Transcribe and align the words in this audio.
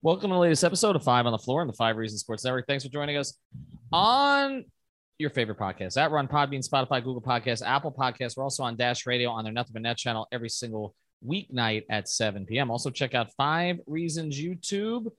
Welcome 0.00 0.30
to 0.30 0.34
the 0.34 0.38
latest 0.38 0.62
episode 0.62 0.94
of 0.94 1.02
Five 1.02 1.26
on 1.26 1.32
the 1.32 1.38
Floor 1.38 1.60
on 1.60 1.66
the 1.66 1.72
Five 1.72 1.96
Reasons 1.96 2.20
Sports 2.20 2.44
Network. 2.44 2.68
Thanks 2.68 2.84
for 2.84 2.90
joining 2.90 3.16
us 3.16 3.36
on 3.92 4.64
your 5.18 5.28
favorite 5.28 5.58
podcast 5.58 5.96
at 5.96 6.12
Run 6.12 6.28
Podbean, 6.28 6.64
Spotify, 6.64 7.02
Google 7.02 7.20
Podcasts, 7.20 7.66
Apple 7.66 7.90
Podcasts. 7.90 8.36
We're 8.36 8.44
also 8.44 8.62
on 8.62 8.76
Dash 8.76 9.06
Radio 9.06 9.28
on 9.28 9.42
their 9.42 9.52
Nothing 9.52 9.72
But 9.72 9.82
Net 9.82 9.96
channel 9.96 10.28
every 10.30 10.50
single 10.50 10.94
weeknight 11.26 11.82
at 11.90 12.08
7 12.08 12.46
p.m. 12.46 12.70
Also, 12.70 12.90
check 12.90 13.16
out 13.16 13.32
Five 13.36 13.80
Reasons 13.88 14.40
YouTube 14.40 15.10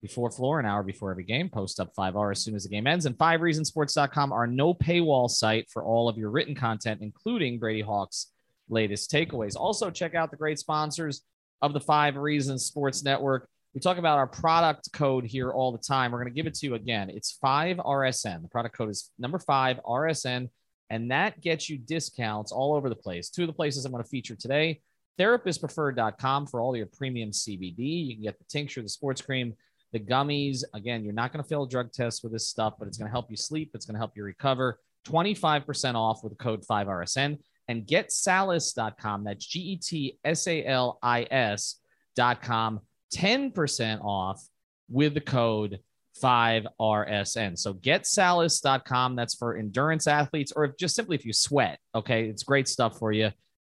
before 0.00 0.30
floor, 0.30 0.60
an 0.60 0.66
hour 0.66 0.84
before 0.84 1.10
every 1.10 1.24
game. 1.24 1.48
Post 1.48 1.80
up 1.80 1.92
5R 1.98 2.30
as 2.30 2.44
soon 2.44 2.54
as 2.54 2.62
the 2.62 2.68
game 2.68 2.86
ends. 2.86 3.04
And 3.04 3.18
Five 3.18 3.40
Reasonsports.com, 3.40 4.30
our 4.30 4.46
no 4.46 4.74
paywall 4.74 5.28
site 5.28 5.68
for 5.72 5.82
all 5.82 6.08
of 6.08 6.16
your 6.16 6.30
written 6.30 6.54
content, 6.54 7.00
including 7.02 7.58
Brady 7.58 7.80
Hawk's 7.80 8.30
latest 8.68 9.10
takeaways. 9.10 9.56
Also, 9.56 9.90
check 9.90 10.14
out 10.14 10.30
the 10.30 10.36
great 10.36 10.60
sponsors 10.60 11.22
of 11.62 11.72
the 11.72 11.80
Five 11.80 12.14
Reasons 12.14 12.64
Sports 12.64 13.02
Network. 13.02 13.48
We 13.76 13.80
talk 13.80 13.98
about 13.98 14.16
our 14.16 14.26
product 14.26 14.90
code 14.94 15.26
here 15.26 15.50
all 15.50 15.70
the 15.70 15.76
time. 15.76 16.10
We're 16.10 16.22
going 16.22 16.32
to 16.32 16.34
give 16.34 16.46
it 16.46 16.54
to 16.54 16.66
you 16.66 16.76
again. 16.76 17.10
It's 17.10 17.36
5RSN. 17.44 18.40
The 18.40 18.48
product 18.48 18.74
code 18.74 18.88
is 18.88 19.10
number 19.18 19.38
5 19.38 19.80
RSN, 19.86 20.48
and 20.88 21.10
that 21.10 21.42
gets 21.42 21.68
you 21.68 21.76
discounts 21.76 22.52
all 22.52 22.74
over 22.74 22.88
the 22.88 22.96
place. 22.96 23.28
Two 23.28 23.42
of 23.42 23.48
the 23.48 23.52
places 23.52 23.84
I'm 23.84 23.92
going 23.92 24.02
to 24.02 24.08
feature 24.08 24.34
today 24.34 24.80
therapistpreferred.com 25.18 26.46
for 26.46 26.62
all 26.62 26.74
your 26.74 26.86
premium 26.86 27.32
CBD. 27.32 28.06
You 28.06 28.14
can 28.14 28.22
get 28.22 28.38
the 28.38 28.46
tincture, 28.48 28.80
the 28.80 28.88
sports 28.88 29.20
cream, 29.20 29.52
the 29.92 30.00
gummies. 30.00 30.62
Again, 30.72 31.04
you're 31.04 31.12
not 31.12 31.30
going 31.30 31.42
to 31.42 31.48
fail 31.48 31.64
a 31.64 31.68
drug 31.68 31.92
test 31.92 32.22
with 32.22 32.32
this 32.32 32.48
stuff, 32.48 32.76
but 32.78 32.88
it's 32.88 32.96
going 32.96 33.08
to 33.08 33.12
help 33.12 33.30
you 33.30 33.36
sleep. 33.36 33.72
It's 33.74 33.84
going 33.84 33.94
to 33.94 34.00
help 34.00 34.12
you 34.16 34.24
recover. 34.24 34.80
25% 35.06 35.96
off 35.96 36.24
with 36.24 36.32
the 36.32 36.42
code 36.42 36.64
5RSN 36.66 37.38
and 37.68 37.86
getsalis.com. 37.86 39.24
That's 39.24 39.44
G 39.44 39.60
E 39.60 39.76
T 39.76 40.18
S 40.24 40.46
A 40.46 40.64
L 40.64 40.98
I 41.02 41.26
S.com 41.30 42.80
10% 43.14 44.04
off 44.04 44.42
with 44.88 45.14
the 45.14 45.20
code 45.20 45.80
5RSN. 46.22 47.58
So 47.58 47.74
getsalis.com. 47.74 49.16
That's 49.16 49.34
for 49.34 49.56
endurance 49.56 50.06
athletes 50.06 50.52
or 50.54 50.64
if, 50.64 50.76
just 50.76 50.94
simply 50.94 51.16
if 51.16 51.24
you 51.24 51.32
sweat. 51.32 51.78
Okay. 51.94 52.28
It's 52.28 52.42
great 52.42 52.68
stuff 52.68 52.98
for 52.98 53.12
you. 53.12 53.30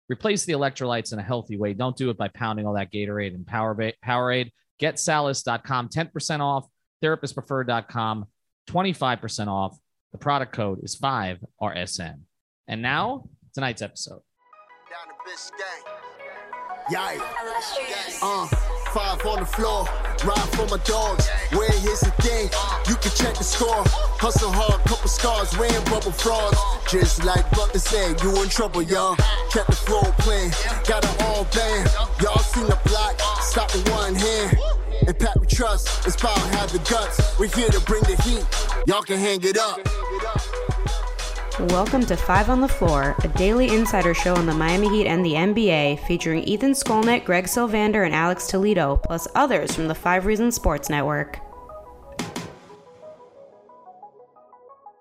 Replace 0.07 0.45
the 0.45 0.53
electrolytes 0.53 1.13
in 1.13 1.19
a 1.19 1.23
healthy 1.23 1.57
way. 1.57 1.73
Don't 1.73 1.95
do 1.95 2.09
it 2.09 2.17
by 2.17 2.29
pounding 2.29 2.65
all 2.65 2.73
that 2.73 2.91
Gatorade 2.91 3.35
and 3.35 3.45
Powerade. 3.45 3.93
Powerade. 4.03 4.51
Getsalis.com. 4.81 5.89
10% 5.89 6.39
off. 6.39 6.67
Therapistpreferred.com. 7.03 8.25
25% 8.69 9.47
off. 9.47 9.77
The 10.11 10.17
product 10.17 10.53
code 10.53 10.79
is 10.83 10.95
5RSN. 10.95 12.21
And 12.67 12.81
now, 12.81 13.25
tonight's 13.53 13.81
episode. 13.81 14.21
Down 14.89 15.07
to 15.07 15.13
Biscayne. 15.29 15.99
Yeah. 16.89 17.19
Uh, 18.21 18.47
five 18.93 19.23
on 19.25 19.39
the 19.39 19.45
floor, 19.45 19.85
ride 20.25 20.49
for 20.55 20.65
my 20.67 20.81
dogs. 20.83 21.27
Where 21.51 21.71
here's 21.71 21.99
the 22.01 22.11
thing, 22.21 22.49
you 22.87 22.95
can 22.95 23.11
check 23.11 23.35
the 23.35 23.43
score. 23.43 23.83
Hustle 24.17 24.51
hard, 24.51 24.81
couple 24.85 25.07
scars, 25.07 25.55
wearing 25.57 25.83
bubble 25.85 26.11
frogs. 26.11 26.57
Just 26.89 27.23
like 27.23 27.49
Butler 27.51 27.79
said, 27.79 28.21
you 28.21 28.41
in 28.41 28.49
trouble, 28.49 28.81
y'all. 28.81 29.15
Kept 29.51 29.69
the 29.69 29.75
floor 29.75 30.03
playing, 30.19 30.51
got 30.87 31.03
it 31.03 31.21
all 31.23 31.45
band. 31.55 31.89
Y'all 32.21 32.39
seen 32.39 32.65
the 32.65 32.79
block, 32.85 33.19
stop 33.41 33.73
with 33.73 33.89
one 33.91 34.15
hand. 34.15 34.57
And 35.07 35.17
Pat 35.17 35.39
we 35.39 35.47
trust, 35.47 36.05
it's 36.05 36.15
power, 36.15 36.37
have 36.57 36.71
the 36.71 36.79
guts. 36.89 37.39
We're 37.39 37.47
here 37.47 37.69
to 37.69 37.79
bring 37.81 38.03
the 38.03 38.19
heat, 38.23 38.45
y'all 38.87 39.03
can 39.03 39.19
hang 39.19 39.43
it 39.43 39.57
up. 39.57 39.79
Welcome 41.67 42.05
to 42.05 42.15
Five 42.15 42.49
on 42.49 42.61
the 42.61 42.69
Floor, 42.69 43.17
a 43.21 43.27
daily 43.27 43.75
insider 43.75 44.13
show 44.13 44.33
on 44.33 44.45
the 44.45 44.53
Miami 44.53 44.87
Heat 44.87 45.07
and 45.07 45.25
the 45.25 45.33
NBA, 45.33 45.99
featuring 46.07 46.41
Ethan 46.45 46.71
Skolnick, 46.71 47.25
Greg 47.25 47.47
Sylvander, 47.47 48.05
and 48.05 48.15
Alex 48.15 48.47
Toledo, 48.47 48.95
plus 48.95 49.27
others 49.35 49.75
from 49.75 49.89
the 49.89 49.93
Five 49.93 50.25
Reasons 50.25 50.55
Sports 50.55 50.89
Network. 50.89 51.37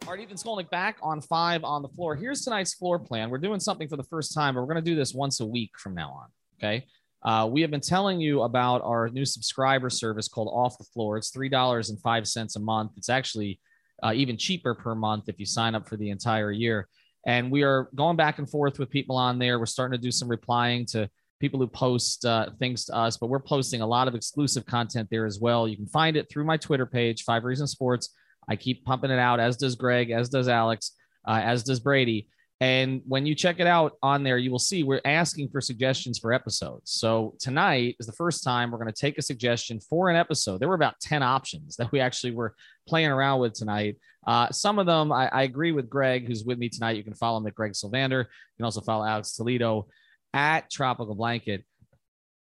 All 0.04 0.08
right, 0.08 0.19
Ethan 0.19 0.36
Skolnick 0.36 0.69
back 0.69 0.98
on 1.00 1.20
Five 1.20 1.62
on 1.62 1.82
the 1.82 1.88
Floor. 1.91 2.16
Here's 2.16 2.42
tonight's 2.42 2.75
floor 2.75 2.98
plan. 2.98 3.30
We're 3.30 3.38
doing 3.38 3.60
something 3.60 3.86
for 3.86 3.96
the 3.96 4.02
first 4.02 4.34
time, 4.34 4.56
but 4.56 4.62
we're 4.62 4.75
going 4.75 4.84
to 4.84 4.90
do 4.90 4.96
this 4.96 5.14
once 5.14 5.38
a 5.38 5.46
week 5.46 5.78
from 5.78 5.94
now 5.94 6.10
on. 6.10 6.26
Okay. 6.58 6.86
Uh, 7.22 7.48
we 7.48 7.60
have 7.60 7.70
been 7.70 7.80
telling 7.80 8.20
you 8.20 8.42
about 8.42 8.82
our 8.82 9.08
new 9.10 9.25
subscriber 9.25 9.90
service 9.90 10.26
called 10.26 10.48
Off 10.52 10.76
the 10.76 10.84
Floor. 10.92 11.19
It's 11.19 11.30
$3.05 11.30 12.56
a 12.56 12.58
month. 12.58 12.92
It's 12.96 13.08
actually 13.08 13.60
uh, 14.03 14.12
even 14.14 14.36
cheaper 14.36 14.75
per 14.75 14.94
month 14.94 15.28
if 15.28 15.38
you 15.38 15.47
sign 15.47 15.75
up 15.75 15.88
for 15.88 15.97
the 15.97 16.10
entire 16.10 16.53
year. 16.53 16.88
And 17.26 17.50
we 17.50 17.62
are 17.62 17.88
going 17.94 18.16
back 18.16 18.38
and 18.38 18.48
forth 18.48 18.78
with 18.78 18.91
people 18.91 19.16
on 19.16 19.38
there. 19.38 19.59
We're 19.59 19.66
starting 19.66 19.98
to 19.98 20.03
do 20.03 20.10
some 20.10 20.28
replying 20.28 20.86
to 20.86 21.10
people 21.41 21.60
who 21.60 21.66
post 21.66 22.25
uh, 22.25 22.50
things 22.58 22.84
to 22.87 22.97
us, 22.97 23.16
but 23.16 23.28
we're 23.28 23.38
posting 23.41 23.81
a 23.81 23.87
lot 23.87 24.08
of 24.08 24.14
exclusive 24.14 24.66
content 24.66 25.08
there 25.10 25.26
as 25.26 25.38
well. 25.41 25.69
You 25.69 25.76
can 25.76 25.87
find 25.87 26.16
it 26.16 26.28
through 26.31 26.44
my 26.44 26.56
Twitter 26.56 26.87
page, 26.87 27.25
Five 27.25 27.44
Reasons 27.44 27.70
Sports. 27.72 28.14
I 28.48 28.56
keep 28.56 28.84
pumping 28.84 29.10
it 29.10 29.19
out, 29.19 29.41
as 29.41 29.56
does 29.56 29.76
Greg, 29.76 30.10
as 30.10 30.28
does 30.28 30.48
Alex, 30.48 30.92
uh, 31.26 31.41
as 31.42 31.62
does 31.62 31.81
Brady. 31.81 32.28
And 32.60 33.02
when 33.06 33.24
you 33.24 33.36
check 33.36 33.60
it 33.60 33.69
out 33.69 33.92
on 34.02 34.24
there, 34.24 34.36
you 34.36 34.50
will 34.50 34.58
see 34.58 34.82
we're 34.82 35.00
asking 35.04 35.50
for 35.50 35.60
suggestions 35.60 36.19
for 36.19 36.32
episodes. 36.32 36.91
So 36.91 37.34
tonight 37.38 37.96
is 38.00 38.06
the 38.06 38.12
first 38.12 38.42
time 38.42 38.70
we're 38.70 38.78
going 38.78 38.92
to 38.92 39.00
take 39.00 39.16
a 39.16 39.22
suggestion 39.22 39.78
for 39.78 40.10
an 40.10 40.16
episode. 40.16 40.58
There 40.58 40.69
were 40.69 40.74
about 40.74 40.98
10 41.00 41.22
options 41.22 41.76
that 41.78 41.92
we 41.92 42.00
actually 42.00 42.32
were 42.32 42.54
playing 42.86 43.10
around 43.10 43.41
with 43.41 43.54
tonight. 43.54 43.96
Uh, 44.26 44.50
some 44.50 44.78
of 44.78 44.86
them, 44.86 45.12
I, 45.12 45.28
I, 45.28 45.42
agree 45.44 45.72
with 45.72 45.88
Greg, 45.88 46.26
who's 46.26 46.44
with 46.44 46.58
me 46.58 46.69
tonight. 46.69 46.96
You 46.96 47.04
can 47.04 47.14
follow 47.14 47.38
him 47.38 47.46
at 47.46 47.54
Greg 47.54 47.72
Sylvander. 47.72 48.24
You 48.24 48.56
can 48.56 48.64
also 48.64 48.80
follow 48.80 49.06
Alex 49.06 49.34
Toledo 49.34 49.86
at 50.34 50.69
Tropical 50.70 51.14
Blanket. 51.14 51.64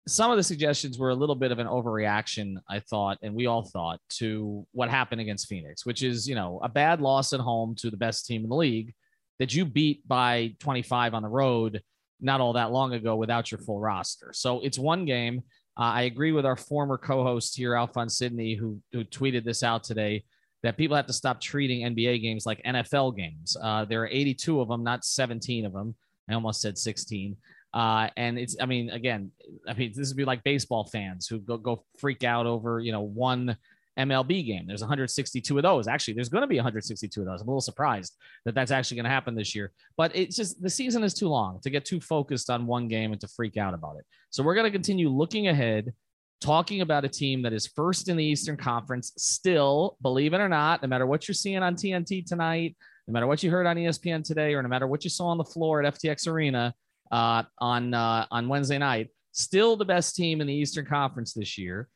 Some 0.07 0.29
of 0.29 0.37
the 0.37 0.43
suggestions 0.43 0.99
were 0.99 1.09
a 1.09 1.15
little 1.15 1.35
bit 1.35 1.51
of 1.51 1.59
an 1.59 1.67
overreaction, 1.67 2.57
I 2.69 2.81
thought, 2.81 3.17
and 3.21 3.33
we 3.33 3.45
all 3.45 3.63
thought, 3.63 3.99
to 4.17 4.67
what 4.73 4.89
happened 4.89 5.21
against 5.21 5.47
Phoenix, 5.47 5.85
which 5.85 6.03
is, 6.03 6.27
you 6.27 6.35
know, 6.35 6.59
a 6.61 6.69
bad 6.69 7.01
loss 7.01 7.33
at 7.33 7.39
home 7.39 7.75
to 7.75 7.89
the 7.89 7.97
best 7.97 8.25
team 8.25 8.43
in 8.43 8.49
the 8.49 8.55
league 8.55 8.93
that 9.41 9.55
you 9.55 9.65
beat 9.65 10.07
by 10.07 10.53
25 10.59 11.15
on 11.15 11.23
the 11.23 11.27
road 11.27 11.81
not 12.19 12.39
all 12.39 12.53
that 12.53 12.71
long 12.71 12.93
ago 12.93 13.15
without 13.15 13.49
your 13.49 13.57
full 13.57 13.79
roster. 13.79 14.31
So 14.33 14.59
it's 14.59 14.77
one 14.77 15.03
game. 15.03 15.41
Uh, 15.79 15.97
I 15.97 16.01
agree 16.03 16.31
with 16.31 16.45
our 16.45 16.55
former 16.55 16.95
co-host 16.95 17.57
here, 17.57 17.73
Alphonse 17.73 18.19
Sidney, 18.19 18.53
who, 18.53 18.79
who 18.91 19.03
tweeted 19.03 19.43
this 19.43 19.63
out 19.63 19.83
today 19.83 20.25
that 20.61 20.77
people 20.77 20.95
have 20.95 21.07
to 21.07 21.13
stop 21.13 21.41
treating 21.41 21.91
NBA 21.91 22.21
games 22.21 22.45
like 22.45 22.61
NFL 22.61 23.17
games. 23.17 23.57
Uh, 23.59 23.83
there 23.83 24.03
are 24.03 24.07
82 24.07 24.61
of 24.61 24.67
them, 24.67 24.83
not 24.83 25.03
17 25.03 25.65
of 25.65 25.73
them. 25.73 25.95
I 26.29 26.35
almost 26.35 26.61
said 26.61 26.77
16. 26.77 27.35
Uh, 27.73 28.09
and 28.17 28.37
it's, 28.37 28.55
I 28.61 28.67
mean, 28.67 28.91
again, 28.91 29.31
I 29.67 29.73
mean, 29.73 29.91
this 29.95 30.09
would 30.09 30.17
be 30.17 30.25
like 30.25 30.43
baseball 30.43 30.85
fans 30.85 31.25
who 31.25 31.39
go, 31.39 31.57
go 31.57 31.83
freak 31.97 32.23
out 32.23 32.45
over, 32.45 32.79
you 32.79 32.91
know, 32.91 33.01
one 33.01 33.57
MLB 33.99 34.45
game. 34.45 34.65
There's 34.67 34.81
162 34.81 35.57
of 35.57 35.63
those. 35.63 35.87
Actually, 35.87 36.15
there's 36.15 36.29
going 36.29 36.41
to 36.41 36.47
be 36.47 36.57
162 36.57 37.19
of 37.19 37.25
those. 37.25 37.41
I'm 37.41 37.47
a 37.47 37.51
little 37.51 37.61
surprised 37.61 38.15
that 38.45 38.55
that's 38.55 38.71
actually 38.71 38.95
going 38.95 39.05
to 39.05 39.11
happen 39.11 39.35
this 39.35 39.53
year. 39.53 39.71
But 39.97 40.15
it's 40.15 40.35
just 40.35 40.61
the 40.61 40.69
season 40.69 41.03
is 41.03 41.13
too 41.13 41.27
long 41.27 41.59
to 41.61 41.69
get 41.69 41.85
too 41.85 41.99
focused 41.99 42.49
on 42.49 42.67
one 42.67 42.87
game 42.87 43.11
and 43.11 43.21
to 43.21 43.27
freak 43.27 43.57
out 43.57 43.73
about 43.73 43.97
it. 43.97 44.05
So 44.29 44.43
we're 44.43 44.55
going 44.55 44.65
to 44.65 44.71
continue 44.71 45.09
looking 45.09 45.49
ahead, 45.49 45.93
talking 46.39 46.81
about 46.81 47.05
a 47.05 47.09
team 47.09 47.41
that 47.43 47.53
is 47.53 47.67
first 47.67 48.07
in 48.07 48.17
the 48.17 48.25
Eastern 48.25 48.57
Conference 48.57 49.11
still, 49.17 49.97
believe 50.01 50.33
it 50.33 50.39
or 50.39 50.49
not, 50.49 50.81
no 50.81 50.87
matter 50.87 51.05
what 51.05 51.27
you're 51.27 51.35
seeing 51.35 51.61
on 51.61 51.75
TNT 51.75 52.25
tonight, 52.25 52.77
no 53.07 53.13
matter 53.13 53.27
what 53.27 53.43
you 53.43 53.51
heard 53.51 53.67
on 53.67 53.75
ESPN 53.75 54.23
today, 54.23 54.53
or 54.53 54.63
no 54.63 54.69
matter 54.69 54.87
what 54.87 55.03
you 55.03 55.09
saw 55.09 55.27
on 55.27 55.37
the 55.37 55.43
floor 55.43 55.83
at 55.83 55.95
FTX 55.95 56.27
Arena 56.27 56.73
uh, 57.11 57.43
on 57.57 57.93
uh, 57.93 58.25
on 58.31 58.47
Wednesday 58.47 58.77
night, 58.77 59.09
still 59.33 59.75
the 59.75 59.83
best 59.83 60.15
team 60.15 60.39
in 60.39 60.47
the 60.47 60.53
Eastern 60.53 60.85
Conference 60.85 61.33
this 61.33 61.57
year 61.57 61.89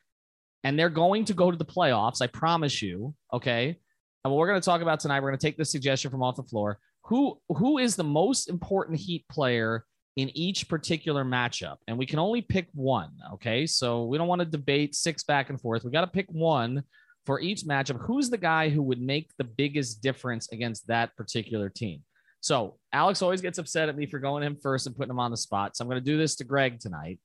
and 0.64 0.78
they're 0.78 0.90
going 0.90 1.24
to 1.26 1.34
go 1.34 1.50
to 1.50 1.56
the 1.56 1.64
playoffs. 1.64 2.22
I 2.22 2.26
promise 2.26 2.82
you. 2.82 3.14
Okay. 3.32 3.78
And 4.24 4.32
what 4.32 4.38
we're 4.38 4.48
going 4.48 4.60
to 4.60 4.64
talk 4.64 4.82
about 4.82 5.00
tonight, 5.00 5.20
we're 5.20 5.30
going 5.30 5.38
to 5.38 5.46
take 5.46 5.56
the 5.56 5.64
suggestion 5.64 6.10
from 6.10 6.22
off 6.22 6.36
the 6.36 6.42
floor. 6.42 6.78
Who 7.04 7.38
who 7.48 7.78
is 7.78 7.94
the 7.94 8.04
most 8.04 8.48
important 8.48 8.98
Heat 8.98 9.24
player 9.30 9.84
in 10.16 10.36
each 10.36 10.68
particular 10.68 11.24
matchup? 11.24 11.76
And 11.86 11.96
we 11.96 12.06
can 12.06 12.18
only 12.18 12.42
pick 12.42 12.68
one. 12.74 13.10
Okay. 13.34 13.66
So 13.66 14.06
we 14.06 14.18
don't 14.18 14.28
want 14.28 14.40
to 14.40 14.46
debate 14.46 14.94
six 14.94 15.22
back 15.22 15.50
and 15.50 15.60
forth. 15.60 15.84
We 15.84 15.92
got 15.92 16.00
to 16.00 16.08
pick 16.08 16.26
one 16.28 16.82
for 17.24 17.40
each 17.40 17.62
matchup. 17.62 18.00
Who's 18.00 18.30
the 18.30 18.38
guy 18.38 18.68
who 18.68 18.82
would 18.82 19.00
make 19.00 19.30
the 19.38 19.44
biggest 19.44 20.02
difference 20.02 20.50
against 20.52 20.86
that 20.88 21.14
particular 21.16 21.68
team? 21.68 22.02
So 22.40 22.78
Alex 22.92 23.22
always 23.22 23.40
gets 23.40 23.58
upset 23.58 23.88
at 23.88 23.96
me 23.96 24.06
for 24.06 24.20
going 24.20 24.44
him 24.44 24.56
first 24.62 24.86
and 24.86 24.96
putting 24.96 25.10
him 25.10 25.18
on 25.18 25.32
the 25.32 25.36
spot. 25.36 25.76
So 25.76 25.82
I'm 25.82 25.88
going 25.88 26.00
to 26.02 26.04
do 26.04 26.16
this 26.16 26.36
to 26.36 26.44
Greg 26.44 26.78
tonight. 26.78 27.18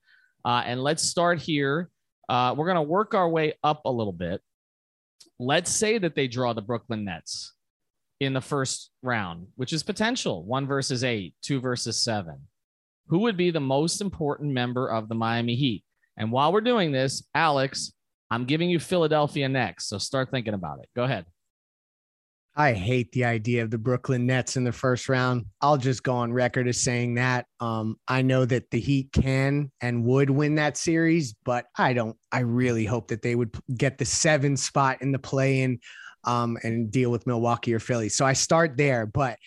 Uh, 0.44 0.62
and 0.66 0.82
let's 0.82 1.04
start 1.04 1.38
here. 1.38 1.90
Uh, 2.28 2.54
we're 2.56 2.66
going 2.66 2.76
to 2.76 2.82
work 2.82 3.14
our 3.14 3.28
way 3.28 3.54
up 3.62 3.84
a 3.84 3.90
little 3.90 4.12
bit. 4.12 4.40
Let's 5.38 5.70
say 5.70 5.98
that 5.98 6.14
they 6.14 6.28
draw 6.28 6.52
the 6.52 6.62
Brooklyn 6.62 7.04
Nets 7.04 7.54
in 8.20 8.32
the 8.32 8.40
first 8.40 8.90
round, 9.02 9.48
which 9.56 9.72
is 9.72 9.82
potential 9.82 10.44
one 10.44 10.66
versus 10.66 11.02
eight, 11.02 11.34
two 11.42 11.60
versus 11.60 12.02
seven. 12.02 12.38
Who 13.08 13.20
would 13.20 13.36
be 13.36 13.50
the 13.50 13.60
most 13.60 14.00
important 14.00 14.52
member 14.52 14.88
of 14.88 15.08
the 15.08 15.14
Miami 15.14 15.56
Heat? 15.56 15.84
And 16.16 16.30
while 16.30 16.52
we're 16.52 16.60
doing 16.60 16.92
this, 16.92 17.26
Alex, 17.34 17.92
I'm 18.30 18.44
giving 18.44 18.70
you 18.70 18.78
Philadelphia 18.78 19.48
next. 19.48 19.88
So 19.88 19.98
start 19.98 20.30
thinking 20.30 20.54
about 20.54 20.78
it. 20.80 20.88
Go 20.94 21.04
ahead. 21.04 21.26
I 22.54 22.74
hate 22.74 23.12
the 23.12 23.24
idea 23.24 23.62
of 23.62 23.70
the 23.70 23.78
Brooklyn 23.78 24.26
Nets 24.26 24.56
in 24.56 24.64
the 24.64 24.72
first 24.72 25.08
round. 25.08 25.46
I'll 25.62 25.78
just 25.78 26.02
go 26.02 26.14
on 26.16 26.32
record 26.32 26.68
as 26.68 26.82
saying 26.82 27.14
that. 27.14 27.46
Um, 27.60 27.96
I 28.06 28.20
know 28.20 28.44
that 28.44 28.70
the 28.70 28.78
Heat 28.78 29.10
can 29.12 29.70
and 29.80 30.04
would 30.04 30.28
win 30.28 30.56
that 30.56 30.76
series, 30.76 31.34
but 31.44 31.66
I 31.78 31.94
don't. 31.94 32.16
I 32.30 32.40
really 32.40 32.84
hope 32.84 33.08
that 33.08 33.22
they 33.22 33.34
would 33.34 33.56
get 33.74 33.96
the 33.96 34.04
seven 34.04 34.58
spot 34.58 35.00
in 35.00 35.12
the 35.12 35.18
play 35.18 35.62
in 35.62 35.80
um, 36.24 36.58
and 36.62 36.90
deal 36.90 37.10
with 37.10 37.26
Milwaukee 37.26 37.72
or 37.72 37.80
Philly. 37.80 38.10
So 38.10 38.26
I 38.26 38.34
start 38.34 38.76
there. 38.76 39.06
But 39.06 39.38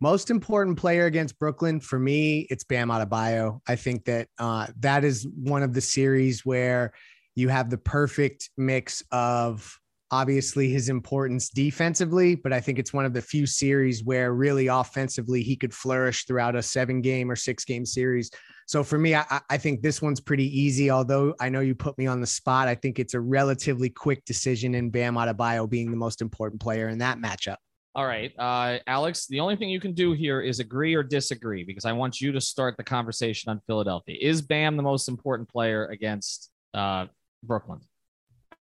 most 0.00 0.30
important 0.30 0.76
player 0.76 1.06
against 1.06 1.38
Brooklyn 1.38 1.80
for 1.80 1.98
me, 1.98 2.46
it's 2.50 2.64
Bam 2.64 2.88
Adebayo. 2.88 3.60
I 3.66 3.76
think 3.76 4.04
that 4.04 4.28
uh, 4.38 4.66
that 4.80 5.02
is 5.02 5.26
one 5.34 5.62
of 5.62 5.72
the 5.72 5.80
series 5.80 6.44
where 6.44 6.92
you 7.34 7.48
have 7.48 7.70
the 7.70 7.78
perfect 7.78 8.50
mix 8.58 9.02
of 9.10 9.80
obviously 10.10 10.68
his 10.70 10.88
importance 10.88 11.48
defensively, 11.48 12.34
but 12.34 12.52
I 12.52 12.60
think 12.60 12.78
it's 12.78 12.92
one 12.92 13.04
of 13.04 13.14
the 13.14 13.22
few 13.22 13.46
series 13.46 14.04
where 14.04 14.32
really 14.32 14.68
offensively 14.68 15.42
he 15.42 15.56
could 15.56 15.74
flourish 15.74 16.24
throughout 16.24 16.56
a 16.56 16.62
seven 16.62 17.00
game 17.00 17.30
or 17.30 17.36
six 17.36 17.64
game 17.64 17.84
series. 17.84 18.30
So 18.66 18.82
for 18.82 18.98
me, 18.98 19.14
I, 19.14 19.40
I, 19.50 19.58
think 19.58 19.82
this 19.82 20.00
one's 20.00 20.20
pretty 20.20 20.46
easy. 20.58 20.90
Although 20.90 21.34
I 21.40 21.48
know 21.48 21.60
you 21.60 21.74
put 21.74 21.98
me 21.98 22.06
on 22.06 22.20
the 22.20 22.26
spot, 22.26 22.68
I 22.68 22.74
think 22.74 22.98
it's 22.98 23.14
a 23.14 23.20
relatively 23.20 23.90
quick 23.90 24.24
decision 24.24 24.74
in 24.74 24.90
Bam 24.90 25.16
Adebayo 25.16 25.68
being 25.68 25.90
the 25.90 25.96
most 25.96 26.22
important 26.22 26.62
player 26.62 26.88
in 26.88 26.98
that 26.98 27.18
matchup. 27.18 27.56
All 27.96 28.06
right, 28.06 28.32
uh, 28.38 28.78
Alex. 28.88 29.26
The 29.28 29.38
only 29.38 29.54
thing 29.54 29.68
you 29.68 29.78
can 29.78 29.92
do 29.92 30.14
here 30.14 30.40
is 30.40 30.58
agree 30.58 30.94
or 30.94 31.04
disagree 31.04 31.62
because 31.62 31.84
I 31.84 31.92
want 31.92 32.20
you 32.20 32.32
to 32.32 32.40
start 32.40 32.76
the 32.76 32.82
conversation 32.82 33.50
on 33.50 33.60
Philadelphia. 33.68 34.16
Is 34.20 34.42
Bam 34.42 34.76
the 34.76 34.82
most 34.82 35.08
important 35.08 35.48
player 35.48 35.86
against 35.86 36.50
uh, 36.72 37.06
Brooklyn? 37.44 37.80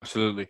Absolutely. 0.02 0.48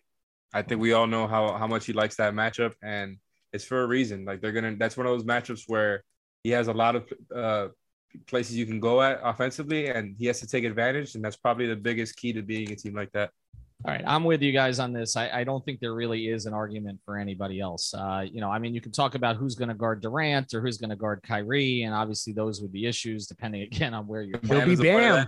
I 0.52 0.62
think 0.62 0.81
we 0.81 0.93
all 0.93 1.06
know 1.06 1.26
how 1.26 1.56
how 1.56 1.66
much 1.66 1.87
he 1.87 1.93
likes 1.93 2.16
that 2.16 2.34
matchup, 2.34 2.75
and 2.82 3.16
it's 3.52 3.64
for 3.64 3.82
a 3.82 3.87
reason. 3.87 4.25
Like 4.25 4.40
they're 4.40 4.52
gonna. 4.52 4.76
That's 4.76 4.96
one 4.96 5.06
of 5.06 5.12
those 5.12 5.25
matchups 5.25 5.64
where 5.66 6.04
he 6.43 6.50
has 6.50 6.69
a 6.69 6.72
lot 6.72 6.96
of 6.96 7.12
uh, 7.34 7.69
places 8.26 8.56
you 8.56 8.66
can 8.66 8.81
go 8.81 9.02
at 9.02 9.20
offensively, 9.22 9.88
and 9.88 10.14
he 10.19 10.26
has 10.26 10.40
to 10.40 10.46
take 10.46 10.64
advantage, 10.64 11.14
and 11.14 11.25
that's 11.25 11.37
probably 11.37 11.66
the 11.66 11.76
biggest 11.76 12.16
key 12.16 12.32
to 12.32 12.43
being 12.43 12.70
a 12.72 12.76
team 12.76 12.94
like 12.94 13.10
that. 13.12 13.31
All 13.84 13.93
right, 13.93 14.04
I'm 14.06 14.22
with 14.22 14.43
you 14.43 14.52
guys 14.52 14.78
on 14.78 14.93
this. 14.93 15.16
I, 15.16 15.28
I 15.40 15.44
don't 15.44 15.64
think 15.64 15.81
there 15.81 15.94
really 15.94 16.28
is 16.28 16.46
an 16.46 16.55
argument 16.55 17.00
for 17.05 17.19
anybody 17.19 17.58
else. 17.58 17.93
Uh, 17.93 18.25
you 18.31 18.40
know, 18.40 18.48
I 18.48 18.60
mean, 18.60 18.75
you 18.75 18.81
can 18.81 18.93
talk 18.93 19.16
about 19.16 19.37
who's 19.37 19.56
going 19.56 19.70
to 19.70 19.75
guard 19.75 20.00
Durant 20.00 20.55
or 20.55 20.60
who's 20.60 20.78
going 20.78 20.90
to 20.90 20.96
guard 20.96 21.20
Kyrie, 21.25 21.82
and 21.82 21.93
obviously 21.93 22.32
those 22.32 22.60
would 22.60 22.72
be 22.72 22.87
issues 22.87 23.26
depending 23.26 23.62
again 23.72 23.93
on 23.93 24.06
where 24.06 24.22
you're. 24.22 24.38
He'll 24.44 24.66
be 24.66 24.76
Bam. 24.76 25.26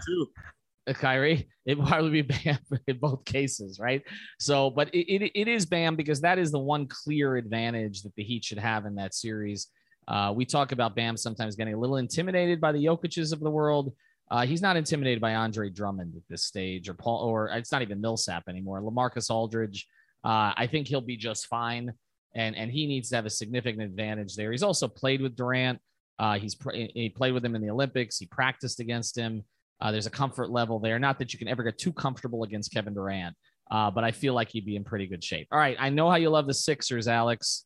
Kyrie, 0.93 1.49
it 1.65 1.79
would 1.79 1.87
probably 1.87 2.23
be 2.23 2.35
Bam 2.45 2.59
in 2.87 2.99
both 2.99 3.25
cases, 3.25 3.79
right? 3.81 4.03
So, 4.39 4.69
but 4.71 4.95
it, 4.95 5.11
it, 5.11 5.33
it 5.35 5.49
is 5.49 5.65
Bam 5.65 5.97
because 5.97 6.21
that 6.21 6.39
is 6.39 6.51
the 6.51 6.59
one 6.59 6.87
clear 6.87 7.37
advantage 7.37 8.03
that 8.03 8.15
the 8.17 8.25
Heat 8.25 8.45
should 8.45 8.59
have 8.59 8.85
in 8.85 8.97
that 8.97 9.15
series. 9.15 9.69
Uh, 10.07 10.33
we 10.35 10.45
talk 10.45 10.73
about 10.73 10.95
Bam 10.95 11.17
sometimes 11.17 11.57
getting 11.57 11.75
a 11.75 11.79
little 11.79 11.97
intimidated 11.97 12.61
by 12.61 12.73
the 12.73 12.85
Jokic's 12.85 13.33
of 13.33 13.41
the 13.41 13.51
world. 13.51 13.95
Uh, 14.31 14.45
he's 14.45 14.63
not 14.63 14.77
intimidated 14.77 15.21
by 15.21 15.35
Andre 15.35 15.71
Drummond 15.71 16.15
at 16.17 16.23
this 16.29 16.45
stage, 16.45 16.89
or 16.89 16.95
Paul, 16.95 17.29
or 17.29 17.49
it's 17.49 17.73
not 17.73 17.83
even 17.83 18.01
Millsap 18.01 18.45
anymore. 18.49 18.81
LaMarcus 18.81 19.31
Aldridge, 19.31 19.87
uh, 20.25 20.53
I 20.57 20.67
think 20.71 20.89
he'll 20.89 21.01
be 21.01 21.17
just 21.17 21.47
fine, 21.47 21.93
and 22.35 22.57
and 22.57 22.71
he 22.71 22.87
needs 22.87 23.11
to 23.11 23.17
have 23.17 23.27
a 23.27 23.31
significant 23.31 23.83
advantage 23.83 24.35
there. 24.35 24.51
He's 24.51 24.63
also 24.63 24.89
played 24.89 25.21
with 25.21 25.37
Durant. 25.37 25.79
Uh, 26.19 26.39
he's 26.39 26.57
he 26.73 27.11
played 27.11 27.33
with 27.33 27.45
him 27.45 27.55
in 27.55 27.63
the 27.63 27.71
Olympics. 27.71 28.19
He 28.19 28.27
practiced 28.27 28.81
against 28.81 29.17
him. 29.17 29.45
Uh, 29.81 29.93
there's 29.93 30.07
a 30.07 30.11
comfort 30.11 30.51
level 30.51 30.79
there. 30.79 30.99
Not 30.99 31.19
that 31.19 31.33
you 31.33 31.39
can 31.39 31.49
ever 31.49 31.63
get 31.63 31.79
too 31.79 31.93
comfortable 31.93 32.43
against 32.43 32.73
Kevin 32.73 32.95
Durant, 32.95 33.37
uh, 33.71 33.91
but 33.91 34.05
I 34.05 34.13
feel 34.13 34.35
like 34.35 34.51
he'd 34.51 34.67
be 34.67 34.77
in 34.77 34.85
pretty 34.85 35.07
good 35.07 35.23
shape. 35.23 35.49
All 35.53 35.59
right. 35.59 35.77
I 35.79 35.91
know 35.91 36.09
how 36.11 36.17
you 36.17 36.31
love 36.31 36.47
the 36.47 36.55
Sixers, 36.55 37.09
Alex. 37.09 37.65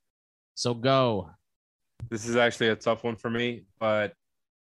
So 0.55 0.75
go. 0.75 1.31
This 2.10 2.26
is 2.26 2.37
actually 2.37 2.69
a 2.69 2.76
tough 2.76 3.05
one 3.05 3.16
for 3.16 3.31
me, 3.31 3.64
but 3.78 4.12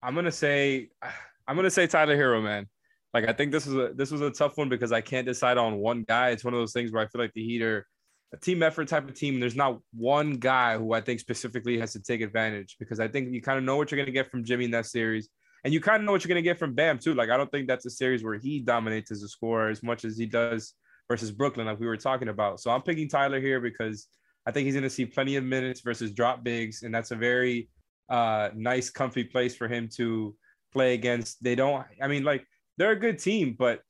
I'm 0.02 0.16
gonna 0.16 0.32
say 0.32 0.90
I'm 1.48 1.56
gonna 1.56 1.70
say 1.70 1.86
Tyler 1.88 2.18
Herro, 2.18 2.44
man. 2.44 2.68
Like 3.14 3.28
I 3.30 3.34
think 3.34 3.52
this 3.52 3.66
was 3.66 3.76
a 3.76 3.94
this 3.94 4.12
was 4.12 4.22
a 4.22 4.31
tough 4.31 4.58
one 4.58 4.70
because 4.70 4.92
I 4.92 5.02
can't 5.02 5.28
decide 5.28 5.58
on 5.58 5.78
one 5.78 6.04
guy. 6.04 6.30
It's 6.30 6.44
one 6.44 6.54
of 6.54 6.60
those 6.60 6.74
things 6.74 6.92
where 6.92 7.04
I 7.04 7.08
feel 7.08 7.22
like 7.22 7.34
the 7.34 7.44
Heat 7.44 7.62
are 7.62 7.86
a 8.34 8.38
team 8.38 8.64
effort 8.64 8.88
type 8.88 9.08
of 9.08 9.16
team. 9.16 9.40
There's 9.40 9.56
not 9.56 9.80
one 9.94 10.34
guy 10.34 10.78
who 10.78 10.94
I 10.94 11.02
think 11.02 11.20
specifically 11.20 11.80
has 11.80 11.94
to 11.94 12.02
take 12.02 12.22
advantage 12.22 12.76
because 12.80 13.00
I 13.00 13.08
think 13.08 13.31
you 13.31 13.42
kind 13.42 13.58
of 13.58 13.64
know 13.64 13.78
what 13.78 13.92
you're 13.92 14.00
gonna 14.00 14.12
get 14.12 14.31
from 14.31 14.44
Jimmy 14.44 14.66
in 14.66 14.72
that 14.72 14.86
series. 14.86 15.30
And 15.66 15.74
you 15.74 15.82
kind 15.82 16.00
of 16.00 16.06
know 16.06 16.12
what 16.12 16.24
you're 16.24 16.30
going 16.30 16.44
to 16.44 16.48
get 16.48 16.60
from 16.60 16.76
Bam, 16.76 17.00
too. 17.00 17.16
Like, 17.16 17.32
I 17.32 17.38
don't 17.38 17.52
think 17.52 17.68
that's 17.68 17.88
a 17.88 17.90
series 17.90 18.24
where 18.24 18.38
he 18.38 18.60
dominates 18.60 19.12
as 19.12 19.24
a 19.24 19.28
scorer 19.28 19.70
as 19.70 19.82
much 19.82 20.06
as 20.06 20.16
he 20.16 20.28
does 20.28 20.76
versus 21.10 21.32
Brooklyn, 21.32 21.66
like 21.66 21.80
we 21.80 21.88
were 21.88 21.98
talking 21.98 22.30
about. 22.30 22.60
So 22.60 22.70
I'm 22.70 22.84
picking 22.84 23.10
Tyler 23.10 23.42
here 23.42 23.60
because 23.60 24.08
I 24.46 24.52
think 24.52 24.66
he's 24.66 24.76
going 24.76 24.84
to 24.84 24.92
see 24.92 25.08
plenty 25.08 25.38
of 25.38 25.44
minutes 25.44 25.82
versus 25.82 26.12
drop 26.12 26.44
bigs. 26.44 26.84
And 26.84 26.94
that's 26.94 27.10
a 27.10 27.16
very 27.16 27.70
uh, 28.10 28.50
nice, 28.56 28.92
comfy 28.92 29.24
place 29.24 29.56
for 29.56 29.68
him 29.68 29.90
to 29.96 30.36
play 30.72 30.94
against. 30.94 31.44
They 31.44 31.56
don't, 31.56 31.84
I 32.00 32.08
mean, 32.08 32.24
like, 32.24 32.46
they're 32.78 32.92
a 32.92 33.00
good 33.00 33.18
team, 33.18 33.56
but 33.58 33.82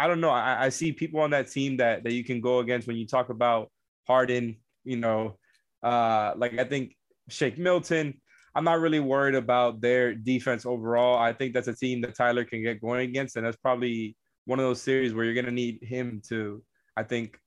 I 0.00 0.08
don't 0.08 0.20
know. 0.20 0.30
I, 0.30 0.64
I 0.64 0.68
see 0.70 0.90
people 0.90 1.20
on 1.20 1.30
that 1.30 1.52
team 1.52 1.76
that, 1.76 2.02
that 2.02 2.14
you 2.14 2.24
can 2.24 2.40
go 2.40 2.58
against 2.58 2.88
when 2.88 2.96
you 2.96 3.06
talk 3.06 3.28
about 3.28 3.70
Harden, 4.08 4.56
you 4.82 4.96
know, 4.96 5.38
uh, 5.84 6.32
like 6.36 6.58
I 6.58 6.64
think 6.64 6.96
Shake 7.28 7.58
Milton, 7.58 8.20
I'm 8.54 8.64
not 8.64 8.80
really 8.80 9.00
worried 9.00 9.34
about 9.34 9.80
their 9.80 10.14
defense 10.14 10.66
overall. 10.66 11.18
I 11.18 11.32
think 11.32 11.54
that's 11.54 11.68
a 11.68 11.74
team 11.74 12.00
that 12.02 12.14
Tyler 12.14 12.44
can 12.44 12.62
get 12.62 12.80
going 12.80 13.08
against, 13.08 13.36
and 13.36 13.46
that's 13.46 13.56
probably 13.56 14.16
one 14.44 14.58
of 14.58 14.64
those 14.64 14.82
series 14.82 15.14
where 15.14 15.24
you're 15.24 15.34
going 15.34 15.46
to 15.46 15.52
need 15.52 15.82
him 15.82 16.20
to, 16.28 16.62
I 16.96 17.02
think, 17.02 17.38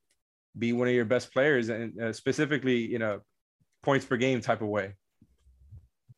be 0.57 0.73
one 0.73 0.87
of 0.87 0.93
your 0.93 1.05
best 1.05 1.31
players, 1.31 1.69
and 1.69 1.99
uh, 2.01 2.13
specifically, 2.13 2.77
you 2.77 2.97
know, 2.97 3.19
points 3.83 4.05
per 4.05 4.17
game 4.17 4.41
type 4.41 4.61
of 4.61 4.69
way. 4.69 4.93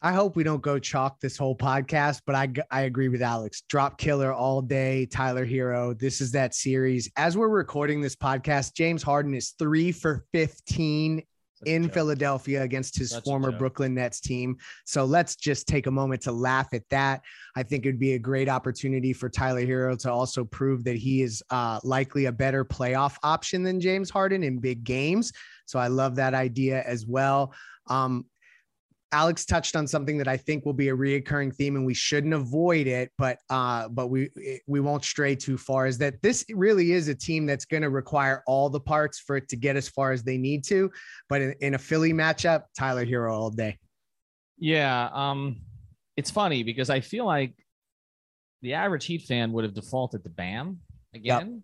I 0.02 0.14
hope 0.14 0.36
we 0.36 0.44
don't 0.44 0.62
go 0.62 0.78
chalk 0.78 1.20
this 1.20 1.38
whole 1.38 1.56
podcast, 1.56 2.22
but 2.26 2.36
I 2.36 2.48
I 2.70 2.82
agree 2.82 3.10
with 3.10 3.24
Alex. 3.24 3.64
Drop 3.68 3.98
killer 3.98 4.32
all 4.32 4.62
day, 4.62 5.08
Tyler 5.08 5.46
Herro. 5.46 5.98
This 5.98 6.22
is 6.22 6.32
that 6.34 6.54
series. 6.54 7.10
As 7.16 7.36
we're 7.36 7.48
recording 7.50 8.00
this 8.00 8.16
podcast, 8.16 8.76
James 8.76 9.02
Harden 9.02 9.34
is 9.34 9.56
three 9.58 9.92
for 9.92 10.24
15 10.34 11.24
in 11.66 11.90
Philadelphia 11.90 12.62
against 12.62 12.98
his 12.98 13.12
Such 13.12 13.24
former 13.24 13.52
Brooklyn 13.52 13.96
Nets 13.96 14.20
team. 14.20 14.58
So 14.86 15.06
let's 15.06 15.36
just 15.36 15.68
take 15.68 15.88
a 15.88 15.92
moment 15.92 16.22
to 16.24 16.32
laugh 16.32 16.74
at 16.74 16.88
that. 16.90 17.22
I 17.56 17.64
think 17.64 17.86
it'd 17.86 18.00
be 18.00 18.14
a 18.14 18.20
great 18.20 18.50
opportunity 18.50 19.14
for 19.14 19.30
Tyler 19.30 19.66
Herro 19.66 19.98
to 20.00 20.12
also 20.12 20.44
prove 20.44 20.84
that 20.84 20.98
he 20.98 21.22
is 21.22 21.44
uh, 21.50 21.80
likely 21.84 22.26
a 22.26 22.32
better 22.32 22.64
playoff 22.64 23.18
option 23.24 23.64
than 23.64 23.80
James 23.80 24.10
Harden 24.10 24.44
in 24.44 24.60
big 24.60 24.84
games. 24.84 25.32
So 25.66 25.80
I 25.80 25.88
love 25.88 26.16
that 26.16 26.34
idea 26.34 26.84
as 26.84 27.06
well. 27.06 27.54
Um, 27.88 28.26
Alex 29.12 29.46
touched 29.46 29.76
on 29.76 29.88
something 29.88 30.18
that 30.18 30.28
I 30.28 30.36
think 30.36 30.66
will 30.66 30.74
be 30.74 30.90
a 30.90 30.96
reoccurring 30.96 31.56
theme, 31.56 31.76
and 31.76 31.86
we 31.86 31.94
shouldn't 31.94 32.34
avoid 32.34 32.88
it, 32.88 33.12
but 33.18 33.38
uh, 33.50 33.88
but 33.88 34.08
we 34.08 34.30
we 34.68 34.80
won't 34.80 35.06
stray 35.06 35.36
too 35.36 35.58
far. 35.58 35.88
Is 35.88 35.98
that 36.00 36.22
this 36.22 36.46
really 36.50 36.92
is 36.92 37.08
a 37.08 37.16
team 37.16 37.46
that's 37.46 37.66
going 37.66 37.84
to 37.84 37.90
require 37.90 38.44
all 38.48 38.70
the 38.70 38.80
parts 38.80 39.20
for 39.20 39.38
it 39.38 39.48
to 39.50 39.56
get 39.56 39.76
as 39.76 39.88
far 39.88 40.12
as 40.12 40.24
they 40.24 40.38
need 40.38 40.64
to? 40.66 40.92
But 41.30 41.42
in, 41.42 41.56
in 41.62 41.74
a 41.76 41.78
Philly 41.78 42.12
matchup, 42.12 42.64
Tyler 42.78 43.06
Herro 43.06 43.34
all 43.34 43.50
day. 43.50 43.78
Yeah, 44.58 45.10
um, 45.14 45.62
it's 46.18 46.32
funny 46.32 46.64
because 46.64 46.90
I 46.90 47.00
feel 47.00 47.26
like 47.26 47.54
the 48.62 48.74
average 48.74 49.06
Heat 49.06 49.22
fan 49.22 49.54
would 49.54 49.64
have 49.64 49.74
defaulted 49.74 50.24
to 50.24 50.30
Bam 50.30 50.80
again 51.14 51.64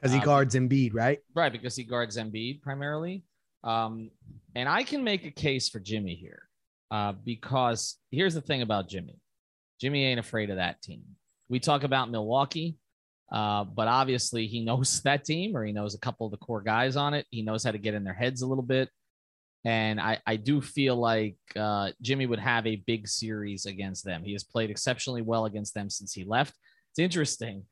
because 0.00 0.14
yep. 0.14 0.22
he 0.22 0.28
uh, 0.28 0.32
guards 0.32 0.54
Embiid, 0.56 0.94
right? 0.94 1.20
Right, 1.34 1.52
because 1.52 1.76
he 1.76 1.84
guards 1.84 2.16
Embiid 2.16 2.62
primarily. 2.62 3.22
Um, 3.62 4.10
and 4.56 4.68
I 4.68 4.82
can 4.82 5.04
make 5.04 5.24
a 5.24 5.30
case 5.30 5.68
for 5.68 5.78
Jimmy 5.78 6.16
here 6.16 6.48
uh, 6.92 7.12
because 7.24 7.96
here's 8.10 8.34
the 8.34 8.40
thing 8.40 8.62
about 8.62 8.88
Jimmy 8.88 9.18
Jimmy 9.80 10.04
ain't 10.04 10.20
afraid 10.20 10.50
of 10.50 10.56
that 10.56 10.80
team. 10.80 11.02
We 11.48 11.58
talk 11.58 11.82
about 11.82 12.08
Milwaukee, 12.08 12.76
uh, 13.32 13.64
but 13.64 13.88
obviously 13.88 14.46
he 14.46 14.64
knows 14.64 15.00
that 15.04 15.24
team 15.24 15.56
or 15.56 15.64
he 15.64 15.72
knows 15.72 15.96
a 15.96 15.98
couple 15.98 16.26
of 16.26 16.30
the 16.30 16.36
core 16.36 16.60
guys 16.60 16.94
on 16.94 17.14
it. 17.14 17.26
He 17.30 17.42
knows 17.42 17.64
how 17.64 17.72
to 17.72 17.78
get 17.78 17.94
in 17.94 18.04
their 18.04 18.14
heads 18.14 18.42
a 18.42 18.46
little 18.46 18.62
bit. 18.62 18.88
And 19.64 20.00
I, 20.00 20.18
I 20.26 20.36
do 20.36 20.60
feel 20.60 20.96
like 20.96 21.36
uh, 21.56 21.90
Jimmy 22.00 22.26
would 22.26 22.38
have 22.38 22.66
a 22.66 22.76
big 22.86 23.08
series 23.08 23.66
against 23.66 24.04
them. 24.04 24.22
He 24.22 24.32
has 24.32 24.44
played 24.44 24.70
exceptionally 24.70 25.22
well 25.22 25.46
against 25.46 25.74
them 25.74 25.88
since 25.88 26.12
he 26.12 26.24
left. 26.24 26.54
It's 26.90 26.98
interesting. 26.98 27.64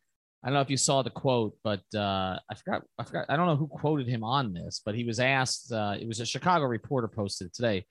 I 0.42 0.48
don't 0.48 0.54
know 0.54 0.62
if 0.62 0.70
you 0.70 0.76
saw 0.76 1.02
the 1.02 1.10
quote, 1.10 1.54
but 1.62 1.82
uh, 1.94 2.38
I 2.50 2.54
forgot. 2.56 2.82
I 2.98 3.04
forgot. 3.04 3.26
I 3.28 3.36
don't 3.36 3.46
know 3.46 3.56
who 3.56 3.66
quoted 3.66 4.08
him 4.08 4.24
on 4.24 4.54
this, 4.54 4.80
but 4.84 4.94
he 4.94 5.04
was 5.04 5.20
asked. 5.20 5.70
Uh, 5.70 5.96
it 6.00 6.08
was 6.08 6.20
a 6.20 6.26
Chicago 6.26 6.64
reporter 6.64 7.08
posted 7.08 7.52
today 7.52 7.84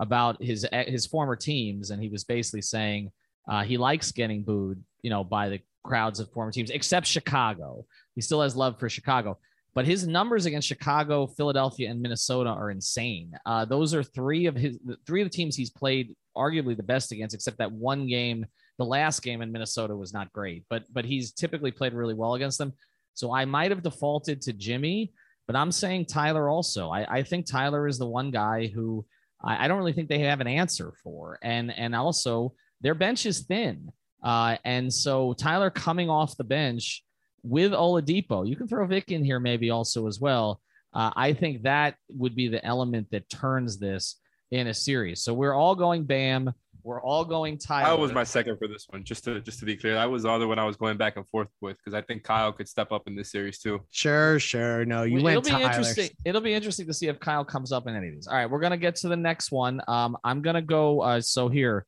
about 0.00 0.42
his 0.42 0.66
his 0.86 1.06
former 1.06 1.36
teams, 1.36 1.90
and 1.90 2.02
he 2.02 2.08
was 2.08 2.24
basically 2.24 2.62
saying 2.62 3.10
uh, 3.48 3.62
he 3.62 3.76
likes 3.76 4.12
getting 4.12 4.42
booed, 4.42 4.82
you 5.02 5.10
know, 5.10 5.24
by 5.24 5.48
the 5.48 5.60
crowds 5.84 6.20
of 6.20 6.30
former 6.32 6.50
teams, 6.50 6.70
except 6.70 7.06
Chicago. 7.06 7.84
He 8.14 8.20
still 8.20 8.42
has 8.42 8.56
love 8.56 8.78
for 8.78 8.88
Chicago. 8.88 9.38
But 9.74 9.86
his 9.86 10.06
numbers 10.06 10.46
against 10.46 10.68
Chicago, 10.68 11.26
Philadelphia, 11.26 11.90
and 11.90 12.00
Minnesota 12.00 12.50
are 12.50 12.70
insane. 12.70 13.32
Uh, 13.44 13.64
those 13.64 13.92
are 13.92 14.04
three 14.04 14.46
of 14.46 14.54
his 14.54 14.78
three 15.06 15.20
of 15.20 15.26
the 15.26 15.36
teams 15.36 15.56
he's 15.56 15.70
played 15.70 16.14
arguably 16.36 16.76
the 16.76 16.82
best 16.82 17.10
against, 17.10 17.34
except 17.34 17.58
that 17.58 17.72
one 17.72 18.06
game, 18.06 18.46
the 18.78 18.84
last 18.84 19.22
game 19.22 19.42
in 19.42 19.50
Minnesota 19.50 19.96
was 19.96 20.12
not 20.12 20.32
great. 20.32 20.64
But 20.70 20.84
but 20.92 21.04
he's 21.04 21.32
typically 21.32 21.72
played 21.72 21.92
really 21.92 22.14
well 22.14 22.34
against 22.34 22.58
them. 22.58 22.72
So 23.14 23.34
I 23.34 23.44
might 23.44 23.70
have 23.70 23.82
defaulted 23.82 24.40
to 24.42 24.52
Jimmy, 24.52 25.12
but 25.46 25.56
I'm 25.56 25.72
saying 25.72 26.06
Tyler 26.06 26.48
also. 26.48 26.90
I, 26.90 27.18
I 27.18 27.22
think 27.22 27.46
Tyler 27.46 27.88
is 27.88 27.98
the 27.98 28.06
one 28.06 28.30
guy 28.30 28.68
who 28.68 29.04
I, 29.44 29.64
I 29.64 29.68
don't 29.68 29.78
really 29.78 29.92
think 29.92 30.08
they 30.08 30.20
have 30.20 30.40
an 30.40 30.46
answer 30.46 30.92
for. 31.02 31.38
And 31.42 31.70
and 31.76 31.94
also 31.94 32.54
their 32.80 32.94
bench 32.94 33.26
is 33.26 33.40
thin. 33.40 33.90
Uh, 34.22 34.56
and 34.64 34.92
so 34.92 35.34
Tyler 35.34 35.70
coming 35.70 36.08
off 36.08 36.36
the 36.36 36.44
bench 36.44 37.04
with 37.42 37.72
Oladipo. 37.72 38.48
You 38.48 38.56
can 38.56 38.66
throw 38.66 38.86
Vic 38.86 39.10
in 39.10 39.22
here 39.24 39.38
maybe 39.38 39.70
also 39.70 40.06
as 40.06 40.18
well. 40.18 40.60
Uh, 40.94 41.10
I 41.16 41.32
think 41.32 41.62
that 41.62 41.96
would 42.08 42.34
be 42.34 42.48
the 42.48 42.64
element 42.64 43.08
that 43.10 43.28
turns 43.28 43.78
this 43.78 44.20
in 44.50 44.68
a 44.68 44.74
series. 44.74 45.22
So 45.22 45.34
we're 45.34 45.52
all 45.54 45.74
going 45.74 46.04
Bam. 46.04 46.52
We're 46.84 47.00
all 47.00 47.24
going 47.24 47.56
Tyler. 47.56 47.88
That 47.88 47.98
was 47.98 48.12
my 48.12 48.24
second 48.24 48.58
for 48.58 48.68
this 48.68 48.86
one. 48.90 49.04
Just 49.04 49.24
to 49.24 49.40
just 49.40 49.58
to 49.60 49.64
be 49.64 49.74
clear, 49.74 49.94
that 49.94 50.10
was 50.10 50.24
the 50.24 50.28
other 50.30 50.46
one 50.46 50.58
I 50.58 50.64
was 50.64 50.76
going 50.76 50.98
back 50.98 51.16
and 51.16 51.26
forth 51.26 51.48
with 51.62 51.78
because 51.78 51.94
I 51.94 52.02
think 52.02 52.24
Kyle 52.24 52.52
could 52.52 52.68
step 52.68 52.92
up 52.92 53.04
in 53.06 53.16
this 53.16 53.30
series 53.30 53.58
too. 53.58 53.80
Sure, 53.90 54.38
sure. 54.38 54.84
No, 54.84 55.02
you 55.04 55.16
It'll 55.16 55.24
went 55.24 55.44
be 55.44 55.50
Tyler. 55.50 55.64
interesting. 55.64 56.10
It'll 56.26 56.42
be 56.42 56.52
interesting 56.52 56.86
to 56.86 56.92
see 56.92 57.08
if 57.08 57.18
Kyle 57.18 57.42
comes 57.42 57.72
up 57.72 57.86
in 57.86 57.96
any 57.96 58.08
of 58.08 58.14
these. 58.14 58.26
All 58.26 58.36
right, 58.36 58.50
we're 58.50 58.60
gonna 58.60 58.76
get 58.76 58.96
to 58.96 59.08
the 59.08 59.16
next 59.16 59.50
one. 59.50 59.80
Um, 59.88 60.18
I'm 60.24 60.42
gonna 60.42 60.60
go. 60.60 61.00
Uh, 61.00 61.22
so 61.22 61.48
here, 61.48 61.86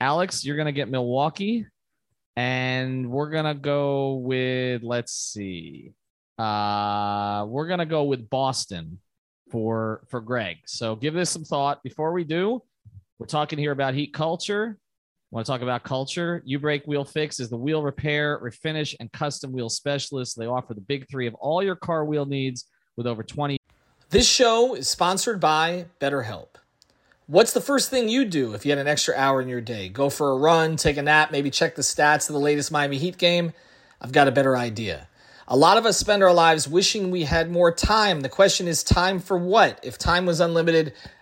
Alex, 0.00 0.42
you're 0.42 0.56
gonna 0.56 0.72
get 0.72 0.88
Milwaukee, 0.88 1.66
and 2.34 3.10
we're 3.10 3.30
gonna 3.30 3.54
go 3.54 4.14
with. 4.14 4.82
Let's 4.82 5.12
see. 5.12 5.92
Uh, 6.38 7.44
we're 7.46 7.68
gonna 7.68 7.84
go 7.84 8.04
with 8.04 8.30
Boston 8.30 9.00
for 9.50 10.02
for 10.08 10.22
Greg. 10.22 10.56
So 10.64 10.96
give 10.96 11.12
this 11.12 11.28
some 11.28 11.44
thought 11.44 11.82
before 11.82 12.14
we 12.14 12.24
do. 12.24 12.62
We're 13.20 13.26
talking 13.26 13.58
here 13.58 13.72
about 13.72 13.92
heat 13.92 14.14
culture. 14.14 14.78
Want 15.30 15.44
to 15.44 15.52
talk 15.52 15.60
about 15.60 15.84
culture? 15.84 16.40
U 16.46 16.58
Break 16.58 16.86
Wheel 16.86 17.04
Fix 17.04 17.38
is 17.38 17.50
the 17.50 17.56
wheel 17.58 17.82
repair, 17.82 18.40
refinish, 18.42 18.94
and 18.98 19.12
custom 19.12 19.52
wheel 19.52 19.68
specialist. 19.68 20.38
They 20.38 20.46
offer 20.46 20.72
the 20.72 20.80
big 20.80 21.06
three 21.10 21.26
of 21.26 21.34
all 21.34 21.62
your 21.62 21.76
car 21.76 22.06
wheel 22.06 22.24
needs 22.24 22.64
with 22.96 23.06
over 23.06 23.22
20. 23.22 23.58
This 24.08 24.26
show 24.26 24.74
is 24.74 24.88
sponsored 24.88 25.38
by 25.38 25.84
BetterHelp. 26.00 26.54
What's 27.26 27.52
the 27.52 27.60
first 27.60 27.90
thing 27.90 28.08
you 28.08 28.24
do 28.24 28.54
if 28.54 28.64
you 28.64 28.72
had 28.72 28.78
an 28.78 28.88
extra 28.88 29.14
hour 29.14 29.42
in 29.42 29.48
your 29.48 29.60
day? 29.60 29.90
Go 29.90 30.08
for 30.08 30.30
a 30.30 30.38
run, 30.38 30.76
take 30.76 30.96
a 30.96 31.02
nap, 31.02 31.30
maybe 31.30 31.50
check 31.50 31.74
the 31.74 31.82
stats 31.82 32.30
of 32.30 32.32
the 32.32 32.40
latest 32.40 32.72
Miami 32.72 32.96
Heat 32.96 33.18
game? 33.18 33.52
I've 34.00 34.12
got 34.12 34.28
a 34.28 34.32
better 34.32 34.56
idea. 34.56 35.08
A 35.46 35.56
lot 35.56 35.76
of 35.76 35.84
us 35.84 35.98
spend 35.98 36.22
our 36.22 36.32
lives 36.32 36.68
wishing 36.68 37.10
we 37.10 37.24
had 37.24 37.50
more 37.50 37.70
time. 37.70 38.20
The 38.20 38.28
question 38.28 38.68
is, 38.68 38.82
time 38.84 39.18
for 39.18 39.36
what? 39.36 39.80
If 39.82 39.98
time 39.98 40.24
was 40.24 40.38
unlimited, 40.38 40.94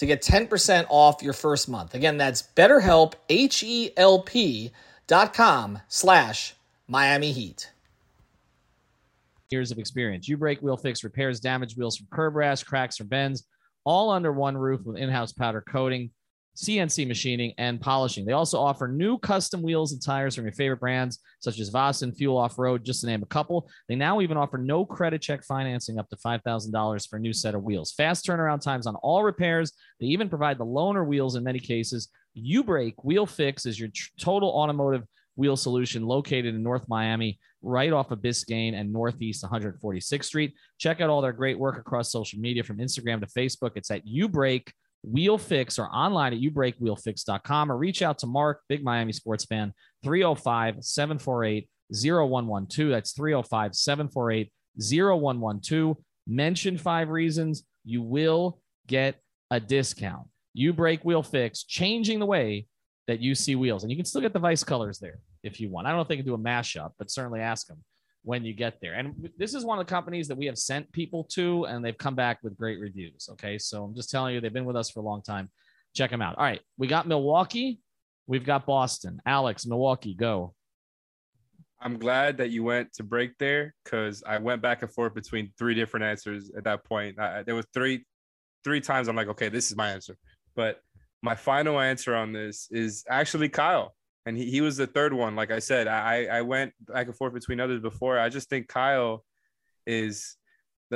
to 0.00 0.06
get 0.06 0.22
10% 0.22 0.86
off 0.88 1.22
your 1.22 1.34
first 1.34 1.68
month. 1.68 1.94
Again, 1.94 2.16
that's 2.16 2.42
betterhelp, 2.56 3.12
H-E-L-P 3.28 4.70
dot 5.06 5.34
com 5.34 5.78
slash 5.88 6.54
Miami 6.88 7.32
Heat. 7.32 7.70
years 9.50 9.70
of 9.70 9.78
experience. 9.78 10.26
You 10.26 10.38
break 10.38 10.62
wheel 10.62 10.78
fix 10.78 11.04
repairs 11.04 11.38
damaged 11.38 11.76
wheels 11.76 11.98
from 11.98 12.06
curb 12.10 12.34
rash, 12.34 12.62
cracks, 12.62 12.98
or 12.98 13.04
bends, 13.04 13.44
all 13.84 14.08
under 14.10 14.32
one 14.32 14.56
roof 14.56 14.86
with 14.86 14.96
in-house 14.96 15.32
powder 15.32 15.60
coating, 15.60 16.10
CNC 16.62 17.08
machining, 17.08 17.54
and 17.56 17.80
polishing. 17.80 18.26
They 18.26 18.32
also 18.32 18.58
offer 18.58 18.86
new 18.86 19.18
custom 19.18 19.62
wheels 19.62 19.92
and 19.92 20.02
tires 20.02 20.34
from 20.34 20.44
your 20.44 20.52
favorite 20.52 20.80
brands 20.80 21.18
such 21.38 21.58
as 21.58 21.70
Voss 21.70 22.02
and 22.02 22.14
Fuel 22.16 22.36
Off 22.36 22.58
Road, 22.58 22.84
just 22.84 23.00
to 23.00 23.06
name 23.06 23.22
a 23.22 23.26
couple. 23.26 23.68
They 23.88 23.94
now 23.94 24.20
even 24.20 24.36
offer 24.36 24.58
no 24.58 24.84
credit 24.84 25.22
check 25.22 25.42
financing 25.42 25.98
up 25.98 26.08
to 26.10 26.16
$5,000 26.16 27.08
for 27.08 27.16
a 27.16 27.20
new 27.20 27.32
set 27.32 27.54
of 27.54 27.62
wheels. 27.62 27.92
Fast 27.92 28.26
turnaround 28.26 28.60
times 28.60 28.86
on 28.86 28.96
all 28.96 29.24
repairs. 29.24 29.72
They 30.00 30.06
even 30.06 30.28
provide 30.28 30.58
the 30.58 30.66
loaner 30.66 31.06
wheels 31.06 31.34
in 31.34 31.44
many 31.44 31.60
cases. 31.60 32.08
You 32.34 32.62
break 32.62 33.02
wheel 33.02 33.26
fix 33.26 33.64
is 33.64 33.80
your 33.80 33.88
tr- 33.88 34.10
total 34.20 34.50
automotive 34.50 35.04
wheel 35.36 35.56
solution 35.56 36.04
located 36.04 36.54
in 36.54 36.62
North 36.62 36.84
Miami, 36.88 37.38
right 37.62 37.92
off 37.92 38.10
of 38.10 38.18
Biscayne 38.18 38.74
and 38.74 38.92
Northeast 38.92 39.42
146th 39.44 40.24
Street. 40.24 40.54
Check 40.76 41.00
out 41.00 41.08
all 41.08 41.22
their 41.22 41.32
great 41.32 41.58
work 41.58 41.78
across 41.78 42.12
social 42.12 42.38
media 42.38 42.62
from 42.62 42.78
Instagram 42.78 43.20
to 43.20 43.26
Facebook. 43.26 43.72
It's 43.76 43.90
at 43.90 44.06
You 44.06 44.28
Break 44.28 44.74
Wheel 45.02 45.38
Fix 45.38 45.78
or 45.78 45.86
online 45.86 46.32
at 46.32 46.40
youbreakwheelfix.com 46.40 47.72
or 47.72 47.76
reach 47.76 48.02
out 48.02 48.18
to 48.18 48.26
Mark, 48.26 48.60
big 48.68 48.84
Miami 48.84 49.12
sports 49.12 49.44
fan, 49.44 49.72
305 50.02 50.84
748 50.84 51.68
0112. 51.92 52.90
That's 52.90 53.12
305 53.12 53.74
748 53.74 54.52
0112. 54.78 55.96
Mention 56.26 56.78
five 56.78 57.08
reasons 57.08 57.64
you 57.84 58.02
will 58.02 58.60
get 58.86 59.16
a 59.50 59.58
discount. 59.58 60.28
You 60.52 60.72
Break 60.72 61.04
Wheel 61.04 61.22
Fix, 61.22 61.64
changing 61.64 62.18
the 62.18 62.26
way 62.26 62.66
that 63.06 63.20
you 63.20 63.34
see 63.34 63.56
wheels. 63.56 63.82
And 63.82 63.90
you 63.90 63.96
can 63.96 64.04
still 64.04 64.20
get 64.20 64.32
the 64.32 64.38
Vice 64.38 64.64
colors 64.64 64.98
there 64.98 65.18
if 65.42 65.60
you 65.60 65.70
want. 65.70 65.86
I 65.86 65.90
don't 65.90 66.00
if 66.00 66.08
they 66.08 66.16
can 66.16 66.26
do 66.26 66.34
a 66.34 66.38
mashup, 66.38 66.90
but 66.98 67.10
certainly 67.10 67.40
ask 67.40 67.66
them 67.66 67.82
when 68.22 68.44
you 68.44 68.52
get 68.52 68.80
there. 68.80 68.94
And 68.94 69.30
this 69.38 69.54
is 69.54 69.64
one 69.64 69.78
of 69.78 69.86
the 69.86 69.90
companies 69.90 70.28
that 70.28 70.36
we 70.36 70.46
have 70.46 70.58
sent 70.58 70.90
people 70.92 71.24
to, 71.32 71.64
and 71.64 71.84
they've 71.84 71.96
come 71.96 72.14
back 72.14 72.38
with 72.42 72.56
great 72.56 72.78
reviews. 72.78 73.28
Okay. 73.32 73.58
So 73.58 73.84
I'm 73.84 73.94
just 73.94 74.10
telling 74.10 74.34
you, 74.34 74.40
they've 74.40 74.52
been 74.52 74.64
with 74.64 74.76
us 74.76 74.90
for 74.90 75.00
a 75.00 75.04
long 75.04 75.22
time. 75.22 75.50
Check 75.94 76.10
them 76.10 76.22
out. 76.22 76.36
All 76.36 76.44
right. 76.44 76.60
We 76.78 76.86
got 76.86 77.08
Milwaukee. 77.08 77.80
We've 78.26 78.44
got 78.44 78.66
Boston. 78.66 79.20
Alex, 79.26 79.66
Milwaukee, 79.66 80.14
go. 80.14 80.54
I'm 81.80 81.98
glad 81.98 82.36
that 82.36 82.50
you 82.50 82.62
went 82.62 82.92
to 82.94 83.02
break 83.02 83.38
there 83.38 83.74
because 83.84 84.22
I 84.26 84.38
went 84.38 84.60
back 84.60 84.82
and 84.82 84.92
forth 84.92 85.14
between 85.14 85.52
three 85.58 85.74
different 85.74 86.04
answers 86.04 86.50
at 86.56 86.64
that 86.64 86.84
point. 86.84 87.18
I, 87.18 87.42
there 87.42 87.54
was 87.54 87.66
three, 87.72 88.04
three 88.64 88.80
times 88.80 89.08
I'm 89.08 89.16
like, 89.16 89.28
okay, 89.28 89.48
this 89.48 89.70
is 89.70 89.76
my 89.76 89.90
answer. 89.90 90.16
But 90.54 90.80
my 91.22 91.34
final 91.34 91.80
answer 91.80 92.14
on 92.14 92.32
this 92.32 92.68
is 92.70 93.04
actually 93.08 93.48
Kyle, 93.48 93.94
and 94.26 94.36
he, 94.36 94.50
he 94.50 94.60
was 94.60 94.76
the 94.76 94.86
third 94.86 95.12
one. 95.12 95.36
Like 95.36 95.50
I 95.50 95.58
said, 95.58 95.88
I 95.88 96.26
I 96.26 96.42
went 96.42 96.72
back 96.80 97.06
and 97.06 97.16
forth 97.16 97.34
between 97.34 97.60
others 97.60 97.80
before. 97.80 98.18
I 98.18 98.28
just 98.28 98.48
think 98.48 98.68
Kyle 98.68 99.24
is. 99.86 100.36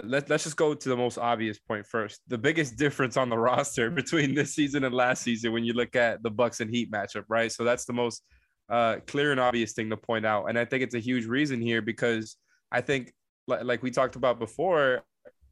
Let, 0.03 0.29
let's 0.29 0.43
just 0.43 0.57
go 0.57 0.75
to 0.75 0.89
the 0.89 0.97
most 0.97 1.19
obvious 1.19 1.61
point 1.61 1.87
first. 1.87 2.21
The 2.27 2.37
biggest 2.37 2.77
difference 2.79 3.17
on 3.17 3.29
the 3.29 3.39
roster 3.39 3.91
between 3.91 4.35
this 4.35 4.53
season 4.53 4.83
and 4.83 4.93
last 4.93 5.23
season, 5.23 5.53
when 5.53 5.65
you 5.65 5.73
look 5.73 5.95
at 5.95 6.21
the 6.23 6.31
Bucks 6.31 6.61
and 6.61 6.69
Heat 6.69 6.91
matchup, 6.91 7.25
right? 7.29 7.51
So 7.51 7.63
that's 7.63 7.85
the 7.85 7.93
most 7.93 8.25
uh, 8.69 8.97
clear 9.07 9.31
and 9.31 9.41
obvious 9.41 9.73
thing 9.73 9.91
to 9.91 9.97
point 9.97 10.27
out. 10.27 10.47
And 10.47 10.59
I 10.59 10.65
think 10.65 10.83
it's 10.83 10.97
a 10.97 11.01
huge 11.01 11.27
reason 11.27 11.61
here 11.61 11.81
because 11.81 12.37
I 12.73 12.81
think, 12.81 13.13
like 13.47 13.83
we 13.83 13.91
talked 13.91 14.17
about 14.17 14.41
before, 14.41 15.03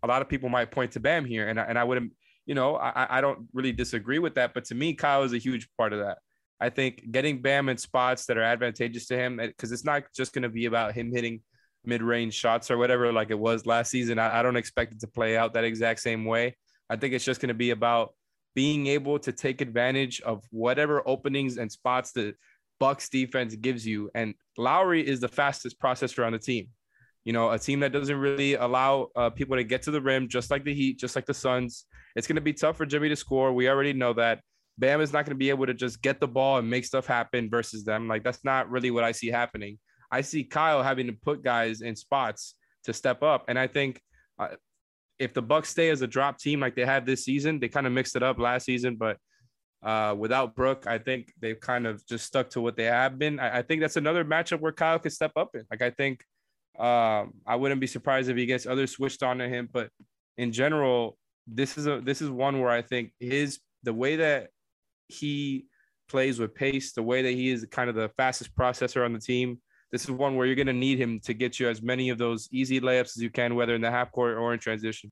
a 0.03 0.07
lot 0.07 0.23
of 0.23 0.29
people 0.29 0.49
might 0.49 0.71
point 0.71 0.93
to 0.93 1.01
Bam 1.01 1.25
here, 1.25 1.49
and 1.49 1.61
I, 1.61 1.65
and 1.65 1.79
I 1.79 1.85
wouldn't, 1.85 2.13
you 2.47 2.55
know, 2.55 2.75
I, 2.77 3.19
I 3.19 3.21
don't 3.21 3.47
really 3.53 3.71
disagree 3.71 4.19
with 4.19 4.35
that. 4.35 4.55
But 4.55 4.65
to 4.67 4.75
me, 4.75 4.95
Kyle 4.95 5.23
is 5.23 5.33
a 5.33 5.39
huge 5.39 5.69
part 5.79 5.93
of 5.93 6.01
that. 6.01 6.19
I 6.63 6.71
think 6.71 7.11
getting 7.11 7.43
Bam 7.43 7.69
in 7.69 7.77
spots 7.77 8.27
that 8.27 8.39
are 8.39 8.43
advantageous 8.43 9.07
to 9.09 9.17
him, 9.17 9.37
because 9.37 9.73
it's 9.73 9.85
not 9.85 10.05
just 10.15 10.33
going 10.33 10.45
to 10.45 10.49
be 10.49 10.67
about 10.67 10.95
him 10.95 11.13
hitting 11.13 11.41
mid-range 11.85 12.35
shots 12.35 12.71
or 12.71 12.79
whatever 12.79 13.13
like 13.13 13.31
it 13.31 13.39
was 13.39 13.67
last 13.67 13.91
season. 13.91 14.19
I, 14.19 14.39
I 14.39 14.43
don't 14.43 14.57
expect 14.57 14.93
it 14.93 15.01
to 15.01 15.09
play 15.09 15.37
out 15.37 15.55
that 15.55 15.65
exact 15.65 16.01
same 16.01 16.25
way. 16.25 16.57
I 16.89 16.97
think 16.97 17.13
it's 17.13 17.25
just 17.25 17.41
going 17.41 17.49
to 17.49 17.55
be 17.55 17.71
about 17.71 18.15
being 18.55 18.87
able 18.87 19.19
to 19.19 19.33
take 19.33 19.61
advantage 19.61 20.21
of 20.21 20.45
whatever 20.51 21.03
openings 21.09 21.57
and 21.59 21.73
spots 21.73 22.13
the 22.13 22.35
Bucks 22.79 23.09
defense 23.09 23.55
gives 23.57 23.87
you. 23.87 24.11
And 24.15 24.35
Lowry 24.57 25.07
is 25.07 25.21
the 25.21 25.29
fastest 25.29 25.81
processor 25.81 26.25
on 26.25 26.33
the 26.33 26.39
team. 26.39 26.69
You 27.25 27.33
know, 27.33 27.51
a 27.51 27.59
team 27.59 27.81
that 27.81 27.93
doesn't 27.93 28.17
really 28.17 28.55
allow 28.55 29.09
uh, 29.17 29.31
people 29.31 29.57
to 29.57 29.65
get 29.65 29.83
to 29.83 29.91
the 29.91 30.01
rim, 30.01 30.29
just 30.29 30.51
like 30.51 30.65
the 30.65 30.75
Heat, 30.75 30.99
just 30.99 31.17
like 31.17 31.27
the 31.27 31.35
Suns. 31.35 31.87
It's 32.17 32.27
going 32.27 32.37
to 32.37 32.43
be 32.43 32.53
tough 32.53 32.77
for 32.77 32.87
Jimmy 32.87 33.09
to 33.09 33.17
score. 33.17 33.53
We 33.53 33.69
already 33.69 33.93
know 33.93 34.13
that. 34.15 34.41
Bam 34.79 35.01
is 35.01 35.13
not 35.13 35.25
going 35.25 35.35
to 35.35 35.39
be 35.39 35.51
able 35.51 35.67
to 35.67 35.75
just 35.75 36.03
get 36.03 36.21
the 36.21 36.29
ball 36.29 36.59
and 36.59 36.69
make 36.69 36.85
stuff 36.85 37.07
happen 37.07 37.51
versus 37.51 37.85
them. 37.85 38.09
Like 38.09 38.25
that's 38.25 38.45
not 38.45 38.71
really 38.71 38.91
what 38.91 39.05
I 39.05 39.13
see 39.13 39.29
happening. 39.29 39.79
I 40.11 40.21
see 40.23 40.45
Kyle 40.45 40.83
having 40.83 41.07
to 41.07 41.13
put 41.13 41.43
guys 41.43 41.81
in 41.81 41.97
spots 41.97 42.55
to 42.85 42.93
step 42.93 43.23
up. 43.23 43.45
And 43.49 43.59
I 43.59 43.67
think 43.67 44.01
uh, 44.39 44.49
if 45.19 45.35
the 45.35 45.43
Bucks 45.43 45.71
stay 45.71 45.91
as 45.91 46.03
a 46.03 46.07
drop 46.07 46.39
team 46.39 46.61
like 46.61 46.75
they 46.75 46.85
had 46.85 47.07
this 47.07 47.25
season, 47.25 47.61
they 47.61 47.69
kind 47.69 47.87
of 47.87 47.93
mixed 47.93 48.17
it 48.17 48.23
up 48.23 48.39
last 48.39 48.65
season, 48.65 48.97
but 48.97 49.19
uh, 49.83 50.15
without 50.17 50.55
Brook, 50.55 50.87
I 50.87 50.99
think 50.99 51.33
they've 51.41 51.59
kind 51.59 51.87
of 51.87 52.07
just 52.07 52.27
stuck 52.27 52.51
to 52.51 52.61
what 52.61 52.77
they 52.77 52.85
have 52.85 53.19
been. 53.19 53.41
I, 53.41 53.59
I 53.59 53.63
think 53.63 53.81
that's 53.81 53.97
another 53.97 54.25
matchup 54.25 54.61
where 54.61 54.73
Kyle 54.73 54.99
could 54.99 55.13
step 55.13 55.33
up 55.37 55.51
in. 55.55 55.65
Like 55.71 55.83
I 55.83 55.91
think 55.91 56.25
um, 56.79 57.35
I 57.47 57.57
wouldn't 57.57 57.81
be 57.81 57.87
surprised 57.87 58.29
if 58.31 58.37
he 58.37 58.47
gets 58.47 58.67
others 58.67 58.93
switched 58.93 59.23
on 59.23 59.39
to 59.39 59.49
him, 59.49 59.69
but 59.73 59.91
in 60.39 60.53
general, 60.53 61.19
this 61.47 61.77
is 61.77 61.87
a 61.87 62.01
this 62.01 62.23
is 62.23 62.31
one 62.31 62.61
where 62.61 62.71
I 62.71 62.83
think 62.83 63.13
his 63.19 63.59
the 63.83 63.93
way 63.93 64.17
that 64.17 64.51
he 65.13 65.67
plays 66.09 66.39
with 66.39 66.55
pace, 66.55 66.93
the 66.93 67.03
way 67.03 67.23
that 67.23 67.33
he 67.33 67.51
is 67.51 67.67
kind 67.71 67.89
of 67.89 67.97
the 67.97 68.11
fastest 68.17 68.55
processor 68.55 69.05
on 69.05 69.13
the 69.13 69.19
team. 69.19 69.61
This 69.91 70.05
is 70.05 70.11
one 70.11 70.37
where 70.37 70.47
you're 70.47 70.57
going 70.57 70.67
to 70.67 70.73
need 70.73 70.99
him 70.99 71.21
to 71.21 71.35
get 71.35 71.61
you 71.61 71.69
as 71.69 71.83
many 71.83 72.09
of 72.09 72.19
those 72.19 72.49
easy 72.51 72.81
layups 72.81 73.17
as 73.17 73.19
you 73.19 73.31
can, 73.31 73.55
whether 73.55 73.75
in 73.75 73.81
the 73.81 73.91
half 73.91 74.11
court 74.13 74.37
or 74.37 74.53
in 74.55 74.59
transition. 74.59 75.11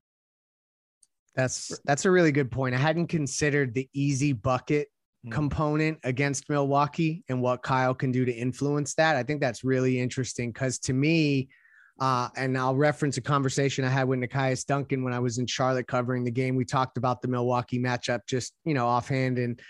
That's 1.35 1.79
that's 1.85 2.05
a 2.05 2.11
really 2.11 2.31
good 2.31 2.51
point. 2.51 2.75
I 2.75 2.77
hadn't 2.77 3.07
considered 3.07 3.73
the 3.73 3.87
easy 3.93 4.33
bucket 4.33 4.89
mm. 5.25 5.31
component 5.31 5.99
against 6.03 6.49
Milwaukee 6.49 7.23
and 7.29 7.41
what 7.41 7.63
Kyle 7.63 7.93
can 7.93 8.11
do 8.11 8.25
to 8.25 8.31
influence 8.31 8.95
that. 8.95 9.15
I 9.15 9.23
think 9.23 9.39
that's 9.39 9.63
really 9.63 9.99
interesting 9.99 10.51
because 10.51 10.77
to 10.79 10.93
me, 10.93 11.47
uh, 11.99 12.29
and 12.35 12.57
I'll 12.57 12.75
reference 12.75 13.17
a 13.17 13.21
conversation 13.21 13.85
I 13.85 13.89
had 13.89 14.07
with 14.07 14.19
Nekias 14.19 14.65
Duncan 14.65 15.03
when 15.03 15.13
I 15.13 15.19
was 15.19 15.37
in 15.37 15.45
Charlotte 15.45 15.87
covering 15.87 16.23
the 16.23 16.31
game. 16.31 16.55
We 16.55 16.65
talked 16.65 16.97
about 16.97 17.21
the 17.21 17.27
Milwaukee 17.27 17.79
matchup 17.79 18.21
just, 18.27 18.53
you 18.65 18.73
know, 18.73 18.87
offhand. 18.87 19.37
And 19.37 19.61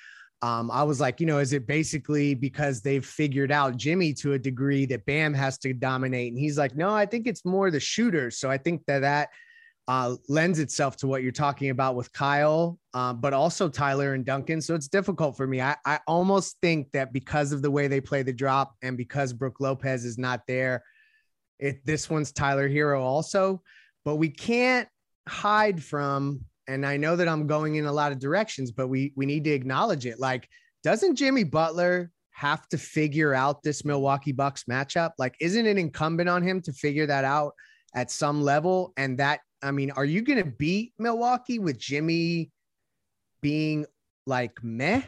um, 0.41 0.71
I 0.71 0.83
was 0.83 0.99
like, 0.99 1.19
you 1.19 1.27
know, 1.27 1.37
is 1.37 1.53
it 1.53 1.67
basically 1.67 2.33
because 2.33 2.81
they've 2.81 3.05
figured 3.05 3.51
out 3.51 3.77
Jimmy 3.77 4.13
to 4.15 4.33
a 4.33 4.39
degree 4.39 4.85
that 4.87 5.05
Bam 5.05 5.33
has 5.35 5.57
to 5.59 5.73
dominate? 5.73 6.31
And 6.33 6.39
he's 6.39 6.57
like, 6.57 6.75
no, 6.75 6.89
I 6.89 7.05
think 7.05 7.27
it's 7.27 7.45
more 7.45 7.69
the 7.69 7.79
shooters. 7.79 8.39
So 8.39 8.49
I 8.49 8.57
think 8.57 8.83
that 8.87 8.99
that 8.99 9.29
uh, 9.87 10.15
lends 10.29 10.59
itself 10.59 10.97
to 10.97 11.07
what 11.07 11.21
you're 11.21 11.31
talking 11.31 11.69
about 11.69 11.95
with 11.95 12.11
Kyle, 12.13 12.79
uh, 12.93 13.13
but 13.13 13.33
also 13.33 13.67
Tyler 13.67 14.13
and 14.13 14.25
Duncan. 14.25 14.61
So 14.61 14.73
it's 14.73 14.87
difficult 14.87 15.37
for 15.37 15.45
me. 15.45 15.61
I, 15.61 15.75
I 15.85 15.99
almost 16.07 16.57
think 16.61 16.91
that 16.93 17.13
because 17.13 17.51
of 17.51 17.61
the 17.61 17.71
way 17.71 17.87
they 17.87 18.01
play 18.01 18.23
the 18.23 18.33
drop 18.33 18.75
and 18.81 18.97
because 18.97 19.33
Brook 19.33 19.57
Lopez 19.59 20.05
is 20.05 20.17
not 20.17 20.41
there, 20.47 20.83
it 21.59 21.85
this 21.85 22.09
one's 22.09 22.31
Tyler 22.31 22.69
Herro 22.69 23.01
also. 23.01 23.61
But 24.05 24.15
we 24.15 24.29
can't 24.29 24.87
hide 25.27 25.83
from, 25.83 26.45
and 26.67 26.85
I 26.85 26.97
know 26.97 27.15
that 27.15 27.27
I'm 27.27 27.47
going 27.47 27.75
in 27.75 27.85
a 27.85 27.91
lot 27.91 28.11
of 28.11 28.19
directions, 28.19 28.71
but 28.71 28.87
we 28.87 29.13
we 29.15 29.25
need 29.25 29.43
to 29.45 29.51
acknowledge 29.51 30.05
it. 30.05 30.19
Like, 30.19 30.47
doesn't 30.83 31.15
Jimmy 31.15 31.43
Butler 31.43 32.11
have 32.31 32.67
to 32.69 32.77
figure 32.77 33.33
out 33.33 33.61
this 33.63 33.85
Milwaukee 33.85 34.31
Bucks 34.31 34.63
matchup? 34.65 35.11
Like, 35.17 35.35
isn't 35.39 35.65
it 35.65 35.77
incumbent 35.77 36.29
on 36.29 36.43
him 36.43 36.61
to 36.61 36.73
figure 36.73 37.05
that 37.05 37.23
out 37.23 37.53
at 37.93 38.09
some 38.09 38.41
level? 38.41 38.93
And 38.97 39.17
that 39.19 39.41
I 39.63 39.71
mean, 39.71 39.91
are 39.91 40.05
you 40.05 40.21
going 40.21 40.43
to 40.43 40.49
beat 40.49 40.93
Milwaukee 40.97 41.59
with 41.59 41.77
Jimmy 41.77 42.51
being 43.41 43.85
like 44.25 44.63
meh? 44.63 45.01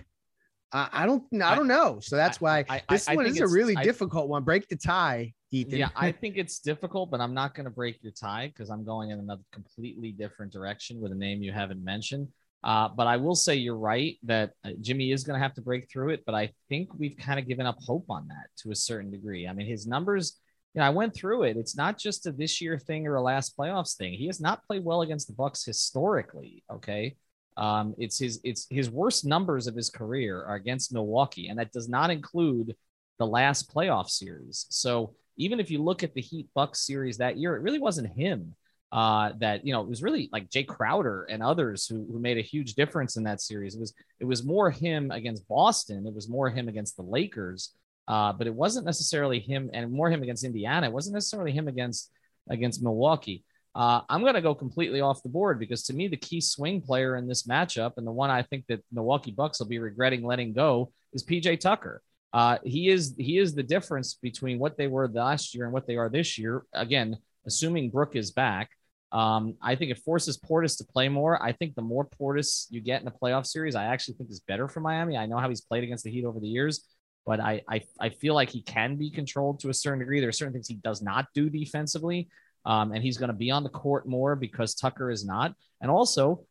I, 0.72 0.90
I 0.92 1.06
don't, 1.06 1.24
I 1.42 1.56
don't 1.56 1.68
know. 1.68 2.00
So 2.02 2.16
that's 2.16 2.42
why 2.42 2.66
I, 2.70 2.82
this 2.90 3.08
one 3.08 3.26
is 3.26 3.40
a 3.40 3.48
really 3.48 3.76
difficult 3.76 4.28
one. 4.28 4.44
Break 4.44 4.68
the 4.68 4.76
tie, 4.76 5.34
Ethan. 5.54 5.80
Yeah, 5.80 5.90
I 5.96 6.12
think 6.22 6.38
it's 6.38 6.60
difficult, 6.60 7.12
but 7.12 7.22
I'm 7.22 7.34
not 7.34 7.56
going 7.56 7.66
to 7.66 7.72
break 7.72 8.02
your 8.04 8.12
tie 8.12 8.48
because 8.48 8.70
I'm 8.70 8.84
going 8.84 9.12
in 9.12 9.20
another 9.20 9.44
completely 9.52 10.12
different 10.12 10.52
direction 10.52 11.00
with 11.00 11.12
a 11.12 11.16
name 11.16 11.44
you 11.44 11.52
haven't 11.52 11.84
mentioned. 11.84 12.28
Uh, 12.64 12.88
but 12.88 13.08
I 13.08 13.18
will 13.18 13.36
say 13.36 13.56
you're 13.56 13.78
right 13.78 14.18
that 14.24 14.52
uh, 14.66 14.70
Jimmy 14.80 15.12
is 15.12 15.26
going 15.26 15.38
to 15.38 15.44
have 15.44 15.54
to 15.56 15.62
break 15.62 15.90
through 15.90 16.10
it. 16.10 16.24
But 16.26 16.34
I 16.36 16.52
think 16.70 16.90
we've 16.98 17.18
kind 17.18 17.40
of 17.40 17.48
given 17.48 17.66
up 17.66 17.78
hope 17.86 18.06
on 18.10 18.28
that 18.30 18.48
to 18.60 18.72
a 18.72 18.76
certain 18.76 19.12
degree. 19.12 19.48
I 19.48 19.54
mean, 19.54 19.68
his 19.68 19.86
numbers 19.86 20.40
you 20.74 20.80
know, 20.80 20.88
I 20.88 20.90
went 20.90 21.14
through 21.14 21.44
it. 21.44 21.58
It's 21.58 21.76
not 21.76 21.98
just 22.00 22.26
a 22.26 22.32
this 22.32 22.60
year 22.60 22.80
thing 22.80 23.06
or 23.06 23.16
a 23.16 23.22
last 23.22 23.56
playoffs 23.56 23.96
thing. 23.96 24.14
He 24.14 24.26
has 24.28 24.42
not 24.42 24.66
played 24.66 24.84
well 24.84 25.02
against 25.02 25.28
the 25.28 25.34
Bucks 25.34 25.64
historically. 25.64 26.64
Okay. 26.72 27.16
Um, 27.58 27.94
it's 28.00 28.18
his 28.18 28.40
it's 28.44 28.66
his 28.72 28.90
worst 28.90 29.26
numbers 29.26 29.68
of 29.68 29.76
his 29.76 29.92
career 29.92 30.44
are 30.44 30.56
against 30.56 30.92
Milwaukee, 30.92 31.50
and 31.50 31.60
that 31.60 31.72
does 31.72 31.88
not 31.88 32.10
include 32.10 32.76
the 33.20 33.28
last 33.28 33.72
playoff 33.72 34.10
series. 34.10 34.66
So 34.70 35.14
even 35.38 35.60
if 35.60 35.72
you 35.72 35.82
look 35.82 36.04
at 36.04 36.14
the 36.14 36.22
Heat 36.22 36.48
Bucks 36.54 36.86
series 36.86 37.18
that 37.18 37.38
year, 37.38 37.56
it 37.56 37.62
really 37.62 37.80
wasn't 37.80 38.16
him. 38.16 38.56
Uh, 38.92 39.32
that 39.40 39.66
you 39.66 39.74
know, 39.74 39.82
it 39.82 39.90
was 39.90 40.04
really 40.04 40.30
like 40.32 40.52
Jae 40.52 40.68
Crowder 40.68 41.24
and 41.24 41.42
others 41.42 41.88
who, 41.88 42.06
who 42.12 42.20
made 42.20 42.38
a 42.38 42.42
huge 42.42 42.76
difference 42.76 43.18
in 43.18 43.24
that 43.24 43.42
series. 43.42 43.74
It 43.74 43.80
was 43.80 43.94
it 44.20 44.26
was 44.26 44.44
more 44.44 44.70
him 44.70 45.10
against 45.10 45.48
Boston. 45.48 46.06
It 46.06 46.14
was 46.14 46.30
more 46.30 46.50
him 46.50 46.68
against 46.68 46.96
the 46.96 47.02
Lakers 47.02 47.74
uh, 48.08 48.34
but 48.34 48.48
it 48.48 48.54
wasn't 48.54 48.86
necessarily 48.86 49.40
him 49.40 49.70
and 49.74 49.92
more 49.92 50.10
him 50.10 50.24
against 50.24 50.44
Indiana. 50.44 50.88
It 50.88 50.94
wasn't 50.94 51.16
necessarily 51.16 51.52
him 51.52 51.68
against 51.68 52.12
against 52.50 52.84
Milwaukee. 52.84 53.44
Uh, 53.76 54.02
I'm 54.10 54.22
going 54.22 54.36
to 54.36 54.42
go 54.42 54.54
completely 54.54 55.02
off 55.02 55.24
the 55.24 55.30
board 55.30 55.58
because 55.58 55.84
to 55.84 55.94
me, 55.94 56.08
the 56.08 56.18
key 56.18 56.42
swing 56.42 56.82
player 56.82 57.16
in 57.16 57.28
this 57.28 57.44
matchup 57.44 57.94
and 57.98 58.06
the 58.06 58.12
one 58.12 58.30
I 58.30 58.44
think 58.44 58.66
that 58.68 58.84
Milwaukee 58.92 59.32
Bucks 59.32 59.60
will 59.60 59.68
be 59.68 59.80
regretting 59.80 60.24
letting 60.24 60.54
go 60.54 60.92
is 61.14 61.24
PJ 61.24 61.60
Tucker. 61.60 62.02
Uh, 62.34 62.58
he 62.64 62.90
is 62.90 63.14
he 63.18 63.38
is 63.38 63.54
the 63.54 63.64
difference 63.64 64.16
between 64.16 64.60
what 64.60 64.76
they 64.76 64.88
were 64.88 65.08
last 65.08 65.54
year 65.54 65.66
and 65.66 65.74
what 65.74 65.86
they 65.88 65.96
are 65.96 66.10
this 66.10 66.38
year. 66.38 66.66
Again, 66.74 67.18
assuming 67.46 67.90
Brook 67.92 68.16
is 68.16 68.32
back. 68.32 68.72
Um, 69.12 69.56
I 69.62 69.76
think 69.76 69.92
it 69.92 70.00
forces 70.00 70.40
Portis 70.40 70.78
to 70.80 70.84
play 70.84 71.08
more. 71.08 71.42
I 71.42 71.52
think 71.52 71.76
the 71.76 71.84
more 71.84 72.08
Portis 72.20 72.66
you 72.72 72.82
get 72.82 73.02
in 73.02 73.08
a 73.08 73.12
playoff 73.12 73.46
series, 73.46 73.76
I 73.76 73.86
actually 73.86 74.16
think 74.16 74.32
is 74.32 74.40
better 74.40 74.68
for 74.68 74.80
Miami. 74.80 75.16
I 75.16 75.28
know 75.28 75.38
how 75.38 75.50
he's 75.50 75.62
played 75.62 75.84
against 75.84 76.04
the 76.04 76.10
Heat 76.10 76.26
over 76.26 76.40
the 76.40 76.48
years 76.48 76.84
but 77.26 77.40
I, 77.40 77.62
I 77.70 77.82
I 78.00 78.10
feel 78.10 78.34
like 78.34 78.50
he 78.50 78.62
can 78.62 78.96
be 78.96 79.10
controlled 79.10 79.60
to 79.62 79.70
a 79.70 79.74
certain 79.74 80.00
degree. 80.00 80.20
There 80.20 80.30
are 80.30 80.34
certain 80.34 80.54
things 80.54 80.68
he 80.68 80.76
does 80.76 81.02
not 81.02 81.28
do 81.34 81.50
defensively, 81.50 82.30
um, 82.66 82.92
and 82.92 83.04
he's 83.04 83.18
going 83.18 83.30
to 83.30 83.36
be 83.36 83.52
on 83.52 83.64
the 83.64 83.70
court 83.70 84.08
more 84.08 84.36
because 84.36 84.76
Tucker 84.76 85.10
is 85.10 85.26
not. 85.26 85.56
And 85.82 85.90
also, 85.90 86.46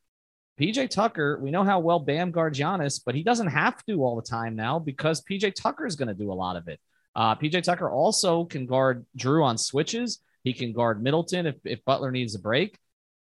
PJ 0.60 0.90
Tucker, 0.90 1.38
we 1.40 1.50
know 1.50 1.64
how 1.64 1.80
well 1.80 1.98
Bam 1.98 2.30
guards 2.30 2.58
Giannis, 2.58 3.00
but 3.04 3.14
he 3.14 3.22
doesn't 3.22 3.48
have 3.48 3.82
to 3.86 4.02
all 4.02 4.16
the 4.16 4.22
time 4.22 4.54
now 4.54 4.78
because 4.78 5.22
PJ 5.22 5.54
Tucker 5.54 5.86
is 5.86 5.96
going 5.96 6.08
to 6.08 6.14
do 6.14 6.30
a 6.30 6.34
lot 6.34 6.56
of 6.56 6.68
it. 6.68 6.78
Uh, 7.14 7.34
PJ 7.34 7.62
Tucker 7.62 7.90
also 7.90 8.44
can 8.44 8.66
guard 8.66 9.06
Jrue 9.18 9.44
on 9.44 9.58
switches. 9.58 10.20
He 10.44 10.52
can 10.52 10.72
guard 10.72 11.02
Middleton 11.02 11.46
if, 11.46 11.56
if 11.64 11.84
Butler 11.84 12.10
needs 12.10 12.34
a 12.34 12.38
break. 12.38 12.78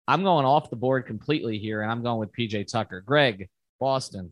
I'm 0.08 0.24
going 0.24 0.46
off 0.46 0.70
the 0.70 0.76
board 0.76 1.06
completely 1.06 1.58
here, 1.60 1.82
and 1.82 1.92
I'm 1.92 2.04
going 2.04 2.20
with 2.20 2.34
PJ 2.34 2.68
Tucker. 2.68 3.02
Greg, 3.02 3.50
Boston. 3.80 4.32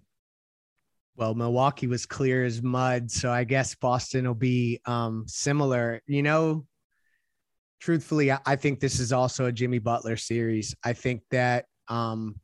Well, 1.16 1.34
Milwaukee 1.34 1.88
was 1.88 2.06
clear 2.06 2.44
as 2.44 2.62
mud, 2.62 3.12
so 3.12 3.32
I 3.32 3.44
guess 3.44 3.76
Boston 3.76 4.28
will 4.28 4.34
be 4.34 4.82
um, 4.86 5.26
similar. 5.28 6.02
You 6.08 6.24
know, 6.24 6.66
truthfully, 7.80 8.32
I 8.32 8.56
think 8.56 8.80
this 8.80 9.00
is 9.00 9.14
also 9.14 9.46
a 9.46 9.52
Jimmy 9.52 9.80
Butler 9.80 10.18
series. 10.18 10.76
I 10.84 10.94
think 10.94 11.22
that 11.32 11.66
um, 11.88 12.36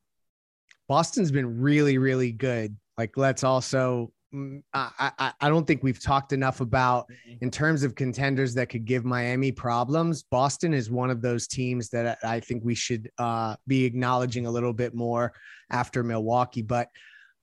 Boston's 0.88 1.32
been 1.32 1.60
really, 1.60 1.98
really 1.98 2.32
good. 2.32 2.76
Like, 2.98 3.18
let's 3.18 3.44
also, 3.44 4.12
mm, 4.34 4.62
I, 4.74 5.12
I, 5.20 5.34
I 5.40 5.50
don't 5.50 5.68
think 5.68 5.84
we've 5.84 6.02
talked 6.02 6.34
enough 6.34 6.62
about 6.62 7.06
mm-hmm. 7.10 7.38
in 7.42 7.52
terms 7.52 7.84
of 7.84 7.96
contenders 7.96 8.54
that 8.56 8.70
could 8.70 8.86
give 8.86 9.06
Miami 9.06 9.52
problems. 9.52 10.24
Boston 10.24 10.74
is 10.74 10.90
one 10.90 11.10
of 11.10 11.22
those 11.22 11.48
teams 11.48 11.90
that 11.90 12.18
I 12.24 12.40
think 12.40 12.64
we 12.64 12.76
should 12.76 13.10
uh, 13.18 13.56
be 13.68 13.86
acknowledging 13.86 14.46
a 14.46 14.52
little 14.52 14.74
bit 14.74 14.96
more 14.96 15.34
after 15.70 16.04
Milwaukee. 16.04 16.62
But 16.62 16.88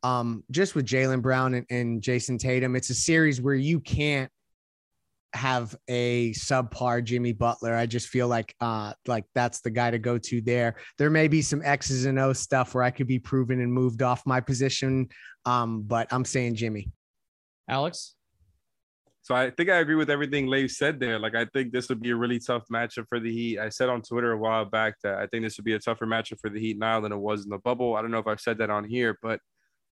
um, 0.02 0.44
just 0.50 0.74
with 0.74 0.86
Jaylen 0.86 1.22
Brown 1.22 1.54
and, 1.54 1.66
and 1.70 2.02
Jayson 2.02 2.38
Tatum, 2.38 2.76
it's 2.76 2.90
a 2.90 2.94
series 2.94 3.40
where 3.40 3.54
you 3.54 3.80
can't 3.80 4.30
have 5.34 5.74
a 5.88 6.32
subpar 6.32 7.02
Jimmy 7.02 7.32
Butler. 7.32 7.74
I 7.74 7.86
just 7.86 8.08
feel 8.08 8.28
like 8.28 8.54
uh 8.60 8.92
like 9.06 9.24
that's 9.34 9.60
the 9.60 9.70
guy 9.70 9.90
to 9.90 9.98
go 9.98 10.18
to 10.18 10.40
there. 10.40 10.76
There 10.98 11.10
may 11.10 11.28
be 11.28 11.42
some 11.42 11.62
X's 11.62 12.04
and 12.04 12.18
O's 12.18 12.38
stuff 12.38 12.74
where 12.74 12.84
I 12.84 12.90
could 12.90 13.06
be 13.06 13.18
proven 13.18 13.60
and 13.60 13.72
moved 13.72 14.02
off 14.02 14.22
my 14.26 14.40
position. 14.40 15.08
Um, 15.44 15.82
but 15.82 16.08
I'm 16.12 16.24
saying 16.24 16.54
Jimmy. 16.54 16.90
Alex. 17.68 18.14
So 19.22 19.34
I 19.34 19.50
think 19.50 19.70
I 19.70 19.78
agree 19.78 19.94
with 19.94 20.10
everything 20.10 20.48
Leif 20.48 20.70
said 20.72 21.00
there. 21.00 21.18
Like 21.18 21.34
I 21.34 21.46
think 21.46 21.72
this 21.72 21.88
would 21.88 22.02
be 22.02 22.10
a 22.10 22.16
really 22.16 22.38
tough 22.38 22.64
matchup 22.70 23.06
for 23.08 23.18
the 23.18 23.32
Heat. 23.32 23.58
I 23.58 23.70
said 23.70 23.88
on 23.88 24.02
Twitter 24.02 24.32
a 24.32 24.38
while 24.38 24.66
back 24.66 24.96
that 25.02 25.14
I 25.14 25.26
think 25.26 25.44
this 25.44 25.56
would 25.56 25.64
be 25.64 25.72
a 25.72 25.78
tougher 25.78 26.06
matchup 26.06 26.38
for 26.40 26.50
the 26.50 26.60
Heat 26.60 26.78
now 26.78 27.00
than 27.00 27.10
it 27.10 27.16
was 27.16 27.44
in 27.44 27.50
the 27.50 27.58
bubble. 27.58 27.96
I 27.96 28.02
don't 28.02 28.10
know 28.10 28.18
if 28.18 28.26
I've 28.26 28.40
said 28.40 28.58
that 28.58 28.68
on 28.68 28.84
here, 28.84 29.18
but 29.22 29.40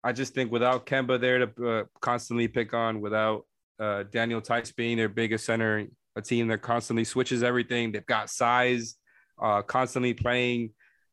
I 0.03 0.13
just 0.13 0.33
think 0.33 0.51
without 0.51 0.87
Kemba 0.87 1.21
there 1.21 1.45
to 1.45 1.69
uh, 1.69 1.83
constantly 2.01 2.47
pick 2.47 2.73
on, 2.73 3.01
without 3.01 3.45
uh, 3.79 4.03
Daniel 4.03 4.41
Theis 4.41 4.75
being 4.75 4.97
their 4.97 5.09
biggest 5.09 5.45
center, 5.45 5.87
a 6.15 6.21
team 6.21 6.47
that 6.47 6.61
constantly 6.61 7.03
switches 7.03 7.43
everything. 7.43 7.91
They've 7.91 8.05
got 8.05 8.29
size, 8.29 8.95
uh, 9.41 9.61
constantly 9.61 10.13
playing 10.13 10.71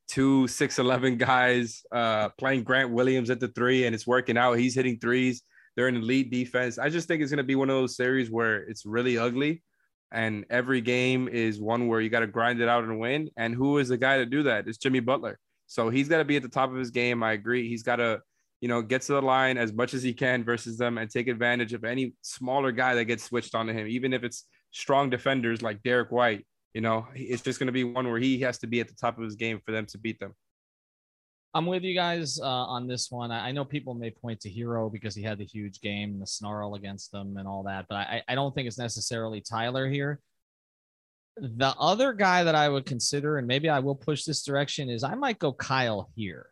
two 0.09 0.47
six 0.49 0.79
eleven 0.79 1.17
guys, 1.19 1.83
uh, 1.93 2.31
playing 2.39 2.65
Grant 2.65 2.91
Williams 2.91 3.31
at 3.31 3.41
the 3.41 3.49
three, 3.49 3.87
and 3.87 3.95
it's 3.95 4.07
working 4.07 4.37
out. 4.37 4.55
He's 4.55 4.75
hitting 4.75 4.99
threes. 4.99 5.43
They're 5.77 5.89
an 5.89 5.97
elite 5.97 6.31
defense. 6.31 6.79
I 6.79 6.89
just 6.89 7.07
think 7.07 7.23
it's 7.23 7.31
going 7.31 7.39
to 7.39 7.45
be 7.45 7.55
one 7.55 7.69
of 7.69 7.77
those 7.77 7.97
series 7.97 8.31
where 8.31 8.63
it's 8.63 8.87
really 8.87 9.19
ugly, 9.19 9.63
and 10.11 10.47
every 10.51 10.81
game 10.81 11.29
is 11.29 11.61
one 11.61 11.87
where 11.87 12.01
you 12.01 12.09
got 12.09 12.21
to 12.21 12.27
grind 12.27 12.61
it 12.61 12.69
out 12.69 12.85
and 12.85 12.99
win. 12.99 13.31
And 13.37 13.55
who 13.55 13.79
is 13.79 13.89
the 13.89 13.99
guy 13.99 14.19
to 14.19 14.27
do 14.27 14.45
that? 14.45 14.67
It's 14.67 14.79
Jimmy 14.79 15.01
Butler. 15.01 15.39
So 15.67 15.91
he's 15.91 16.09
got 16.09 16.19
to 16.19 16.25
be 16.25 16.37
at 16.37 16.43
the 16.43 16.49
top 16.49 16.71
of 16.71 16.77
his 16.77 16.91
game. 16.91 17.23
I 17.23 17.33
agree. 17.33 17.69
He's 17.69 17.83
got 17.83 17.97
to 17.97 18.23
you 18.61 18.69
know, 18.69 18.83
get 18.83 19.03
to 19.03 19.13
the 19.13 19.23
line 19.23 19.59
as 19.59 19.73
much 19.73 19.95
as 19.95 20.03
he 20.03 20.13
can 20.13 20.45
versus 20.45 20.79
them 20.79 20.99
and 20.99 21.11
take 21.11 21.29
advantage 21.29 21.73
of 21.73 21.85
any 21.85 22.15
smaller 22.23 22.73
guy 22.73 22.95
that 22.95 23.05
gets 23.05 23.25
switched 23.25 23.55
onto 23.55 23.73
him, 23.73 23.87
even 23.87 24.13
if 24.13 24.25
it's 24.25 24.45
strong 24.71 25.11
defenders 25.11 25.63
like 25.63 25.83
Derrick 25.83 26.11
White, 26.11 26.47
you 26.75 26.81
know, 26.81 27.07
it's 27.15 27.43
just 27.43 27.59
going 27.59 27.69
to 27.69 27.73
be 27.73 27.85
one 27.85 28.09
where 28.09 28.19
he 28.19 28.41
has 28.41 28.59
to 28.59 28.67
be 28.67 28.81
at 28.81 28.89
the 28.89 28.95
top 28.95 29.19
of 29.19 29.25
his 29.25 29.37
game 29.37 29.61
for 29.65 29.73
them 29.73 29.87
to 29.87 29.99
beat 29.99 30.19
them. 30.19 30.35
I'm 31.55 31.65
with 31.65 31.85
you 31.85 31.95
guys 31.95 32.39
uh, 32.39 32.45
on 32.45 32.87
this 32.87 33.11
one. 33.11 33.31
I, 33.31 33.51
know 33.51 33.65
people 33.65 33.95
may 33.95 34.11
point 34.11 34.41
to 34.41 34.51
Herro 34.51 34.93
because 34.93 35.15
he 35.15 35.23
had 35.23 35.39
the 35.39 35.47
huge 35.47 35.81
game, 35.81 36.11
and 36.11 36.21
the 36.21 36.27
snarl 36.27 36.75
against 36.75 37.13
them, 37.13 37.39
and 37.39 37.49
all 37.49 37.63
that, 37.63 37.87
but 37.89 37.97
I, 37.97 38.23
I 38.29 38.35
don't 38.35 38.55
think 38.55 38.67
it's 38.67 38.77
necessarily 38.77 39.41
Tyler 39.41 39.89
here. 39.89 40.21
The 41.39 41.75
other 41.79 42.13
guy 42.13 42.45
that 42.45 42.55
I 42.55 42.69
would 42.69 42.85
consider, 42.85 43.39
and 43.39 43.47
maybe 43.47 43.71
I 43.71 43.79
will 43.79 43.95
push 43.95 44.25
this 44.25 44.43
direction, 44.43 44.91
is 44.91 45.03
I 45.03 45.15
might 45.15 45.39
go 45.39 45.55
Kyle 45.55 46.11
here. 46.15 46.49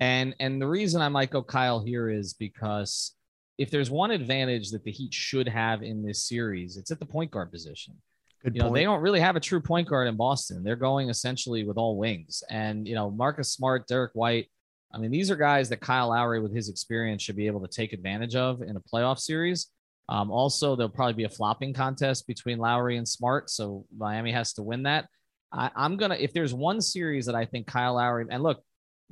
And 0.00 0.34
and 0.40 0.60
the 0.60 0.66
reason 0.66 1.00
I 1.00 1.08
might 1.08 1.30
go 1.30 1.42
Kyle 1.42 1.80
here 1.80 2.10
is 2.10 2.34
because 2.34 3.14
if 3.58 3.70
there's 3.70 3.90
one 3.90 4.10
advantage 4.10 4.70
that 4.70 4.84
the 4.84 4.90
Heat 4.90 5.14
should 5.14 5.48
have 5.48 5.82
in 5.82 6.02
this 6.02 6.26
series, 6.28 6.76
it's 6.76 6.90
at 6.90 6.98
the 6.98 7.06
point 7.06 7.30
guard 7.30 7.52
position. 7.52 7.94
Good 8.42 8.56
you 8.56 8.60
know, 8.60 8.66
point. 8.66 8.74
they 8.74 8.84
don't 8.84 9.00
really 9.00 9.20
have 9.20 9.36
a 9.36 9.40
true 9.40 9.60
point 9.60 9.88
guard 9.88 10.08
in 10.08 10.16
Boston. 10.16 10.62
They're 10.62 10.76
going 10.76 11.08
essentially 11.08 11.64
with 11.64 11.78
all 11.78 11.96
wings. 11.96 12.42
And, 12.50 12.86
you 12.86 12.94
know, 12.94 13.10
Marcus 13.10 13.52
Smart, 13.52 13.86
Derrick 13.86 14.10
White, 14.14 14.50
I 14.92 14.98
mean, 14.98 15.10
these 15.10 15.30
are 15.30 15.36
guys 15.36 15.68
that 15.70 15.80
Kyle 15.80 16.10
Lowry, 16.10 16.40
with 16.40 16.54
his 16.54 16.68
experience, 16.68 17.22
should 17.22 17.36
be 17.36 17.46
able 17.46 17.66
to 17.66 17.68
take 17.68 17.92
advantage 17.92 18.36
of 18.36 18.62
in 18.62 18.76
a 18.76 18.80
playoff 18.80 19.18
series. 19.18 19.68
Um, 20.08 20.30
also, 20.30 20.76
there'll 20.76 20.90
probably 20.92 21.14
be 21.14 21.24
a 21.24 21.30
flopping 21.30 21.72
contest 21.72 22.26
between 22.26 22.58
Lowry 22.58 22.98
and 22.98 23.08
Smart. 23.08 23.48
So 23.48 23.86
Miami 23.96 24.30
has 24.32 24.52
to 24.54 24.62
win 24.62 24.82
that. 24.82 25.06
I, 25.50 25.70
am 25.76 25.96
going 25.96 26.10
to, 26.10 26.22
if 26.22 26.32
there's 26.32 26.52
one 26.52 26.80
series 26.80 27.26
that 27.26 27.34
I 27.34 27.46
think 27.46 27.66
Kyle 27.66 27.94
Lowry, 27.94 28.26
and 28.28 28.42
look, 28.42 28.62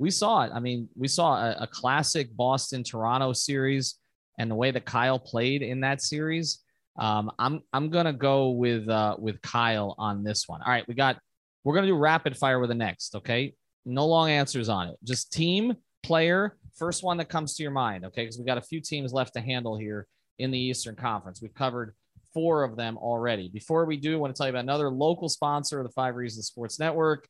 we 0.03 0.11
saw 0.11 0.43
it. 0.43 0.51
I 0.53 0.59
mean, 0.59 0.89
we 0.97 1.07
saw 1.07 1.35
a, 1.37 1.55
a 1.61 1.67
classic 1.67 2.35
Boston 2.35 2.83
Toronto 2.83 3.31
series 3.31 3.95
and 4.37 4.51
the 4.51 4.55
way 4.55 4.69
that 4.69 4.83
Kyle 4.83 5.17
played 5.17 5.61
in 5.61 5.79
that 5.79 6.01
series. 6.01 6.59
Um, 6.99 7.31
I'm 7.39 7.61
I'm 7.71 7.89
gonna 7.89 8.11
go 8.11 8.49
with 8.49 8.89
uh, 8.89 9.15
with 9.17 9.41
Kyle 9.41 9.95
on 9.97 10.21
this 10.21 10.43
one. 10.45 10.61
All 10.61 10.73
right, 10.73 10.85
we 10.89 10.93
got 10.93 11.19
we're 11.63 11.73
gonna 11.73 11.87
do 11.87 11.95
rapid 11.95 12.35
fire 12.35 12.59
with 12.59 12.67
the 12.67 12.75
next. 12.75 13.15
Okay, 13.15 13.55
no 13.85 14.05
long 14.05 14.29
answers 14.29 14.67
on 14.67 14.89
it. 14.89 14.97
Just 15.05 15.31
team, 15.31 15.73
player, 16.03 16.57
first 16.77 17.01
one 17.01 17.15
that 17.17 17.29
comes 17.29 17.55
to 17.55 17.63
your 17.63 17.71
mind. 17.71 18.03
Okay, 18.03 18.23
because 18.23 18.37
we 18.37 18.43
got 18.43 18.57
a 18.57 18.61
few 18.61 18.81
teams 18.81 19.13
left 19.13 19.33
to 19.35 19.39
handle 19.39 19.77
here 19.77 20.05
in 20.37 20.51
the 20.51 20.59
Eastern 20.59 20.97
Conference. 20.97 21.41
We've 21.41 21.53
covered 21.53 21.95
four 22.33 22.65
of 22.65 22.75
them 22.75 22.97
already. 22.97 23.47
Before 23.47 23.85
we 23.85 23.95
do, 23.95 24.15
I 24.15 24.17
want 24.17 24.35
to 24.35 24.37
tell 24.37 24.47
you 24.47 24.51
about 24.51 24.65
another 24.65 24.89
local 24.89 25.29
sponsor 25.29 25.79
of 25.79 25.87
the 25.87 25.93
Five 25.93 26.15
Reasons 26.15 26.47
Sports 26.47 26.77
Network. 26.77 27.25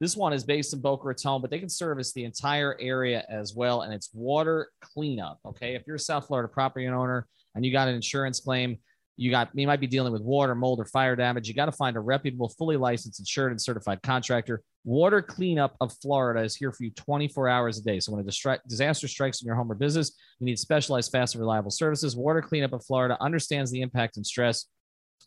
This 0.00 0.16
one 0.16 0.32
is 0.32 0.44
based 0.44 0.72
in 0.72 0.80
Boca 0.80 1.06
Raton, 1.06 1.40
but 1.40 1.50
they 1.50 1.58
can 1.58 1.68
service 1.68 2.12
the 2.12 2.24
entire 2.24 2.76
area 2.80 3.24
as 3.28 3.54
well. 3.54 3.82
And 3.82 3.92
it's 3.92 4.10
water 4.12 4.70
cleanup. 4.80 5.40
Okay. 5.44 5.74
If 5.74 5.82
you're 5.86 5.96
a 5.96 6.00
South 6.00 6.26
Florida 6.26 6.48
property 6.48 6.86
owner 6.86 7.26
and 7.54 7.64
you 7.64 7.72
got 7.72 7.88
an 7.88 7.94
insurance 7.94 8.38
claim, 8.38 8.78
you 9.16 9.32
got 9.32 9.50
you 9.52 9.66
might 9.66 9.80
be 9.80 9.88
dealing 9.88 10.12
with 10.12 10.22
water, 10.22 10.54
mold, 10.54 10.78
or 10.78 10.84
fire 10.84 11.16
damage. 11.16 11.48
You 11.48 11.54
got 11.54 11.66
to 11.66 11.72
find 11.72 11.96
a 11.96 12.00
reputable, 12.00 12.48
fully 12.50 12.76
licensed, 12.76 13.18
insured, 13.18 13.50
and 13.50 13.60
certified 13.60 14.00
contractor. 14.02 14.62
Water 14.84 15.20
Cleanup 15.20 15.74
of 15.80 15.92
Florida 16.00 16.40
is 16.42 16.54
here 16.54 16.70
for 16.70 16.84
you 16.84 16.92
24 16.92 17.48
hours 17.48 17.78
a 17.78 17.82
day. 17.82 17.98
So 17.98 18.12
when 18.12 18.20
a 18.20 18.24
distra- 18.24 18.60
disaster 18.68 19.08
strikes 19.08 19.42
in 19.42 19.46
your 19.46 19.56
home 19.56 19.72
or 19.72 19.74
business, 19.74 20.12
you 20.38 20.44
need 20.44 20.56
specialized, 20.56 21.10
fast, 21.10 21.34
and 21.34 21.40
reliable 21.40 21.72
services. 21.72 22.16
Water 22.16 22.40
Cleanup 22.40 22.72
of 22.72 22.84
Florida 22.84 23.16
understands 23.20 23.72
the 23.72 23.80
impact 23.80 24.16
and 24.16 24.24
stress 24.24 24.66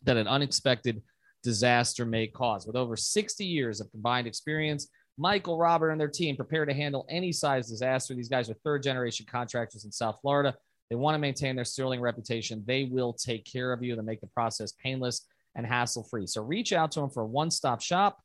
that 0.04 0.16
an 0.16 0.26
unexpected 0.26 1.02
disaster 1.42 2.04
may 2.04 2.26
cause. 2.26 2.66
With 2.66 2.76
over 2.76 2.96
60 2.96 3.44
years 3.44 3.80
of 3.80 3.90
combined 3.90 4.26
experience, 4.26 4.88
Michael, 5.18 5.58
Robert, 5.58 5.90
and 5.90 6.00
their 6.00 6.08
team 6.08 6.36
prepare 6.36 6.64
to 6.64 6.72
handle 6.72 7.06
any 7.08 7.32
size 7.32 7.68
disaster. 7.68 8.14
These 8.14 8.28
guys 8.28 8.48
are 8.48 8.54
third 8.64 8.82
generation 8.82 9.26
contractors 9.30 9.84
in 9.84 9.92
South 9.92 10.18
Florida. 10.22 10.54
They 10.88 10.96
want 10.96 11.14
to 11.14 11.18
maintain 11.18 11.56
their 11.56 11.64
sterling 11.64 12.00
reputation. 12.00 12.62
They 12.66 12.84
will 12.84 13.12
take 13.12 13.44
care 13.44 13.72
of 13.72 13.82
you 13.82 13.94
to 13.96 14.02
make 14.02 14.20
the 14.20 14.26
process 14.28 14.72
painless 14.72 15.26
and 15.54 15.66
hassle 15.66 16.04
free. 16.04 16.26
So 16.26 16.42
reach 16.42 16.72
out 16.72 16.92
to 16.92 17.00
them 17.00 17.10
for 17.10 17.22
a 17.22 17.26
one 17.26 17.50
stop 17.50 17.80
shop 17.80 18.18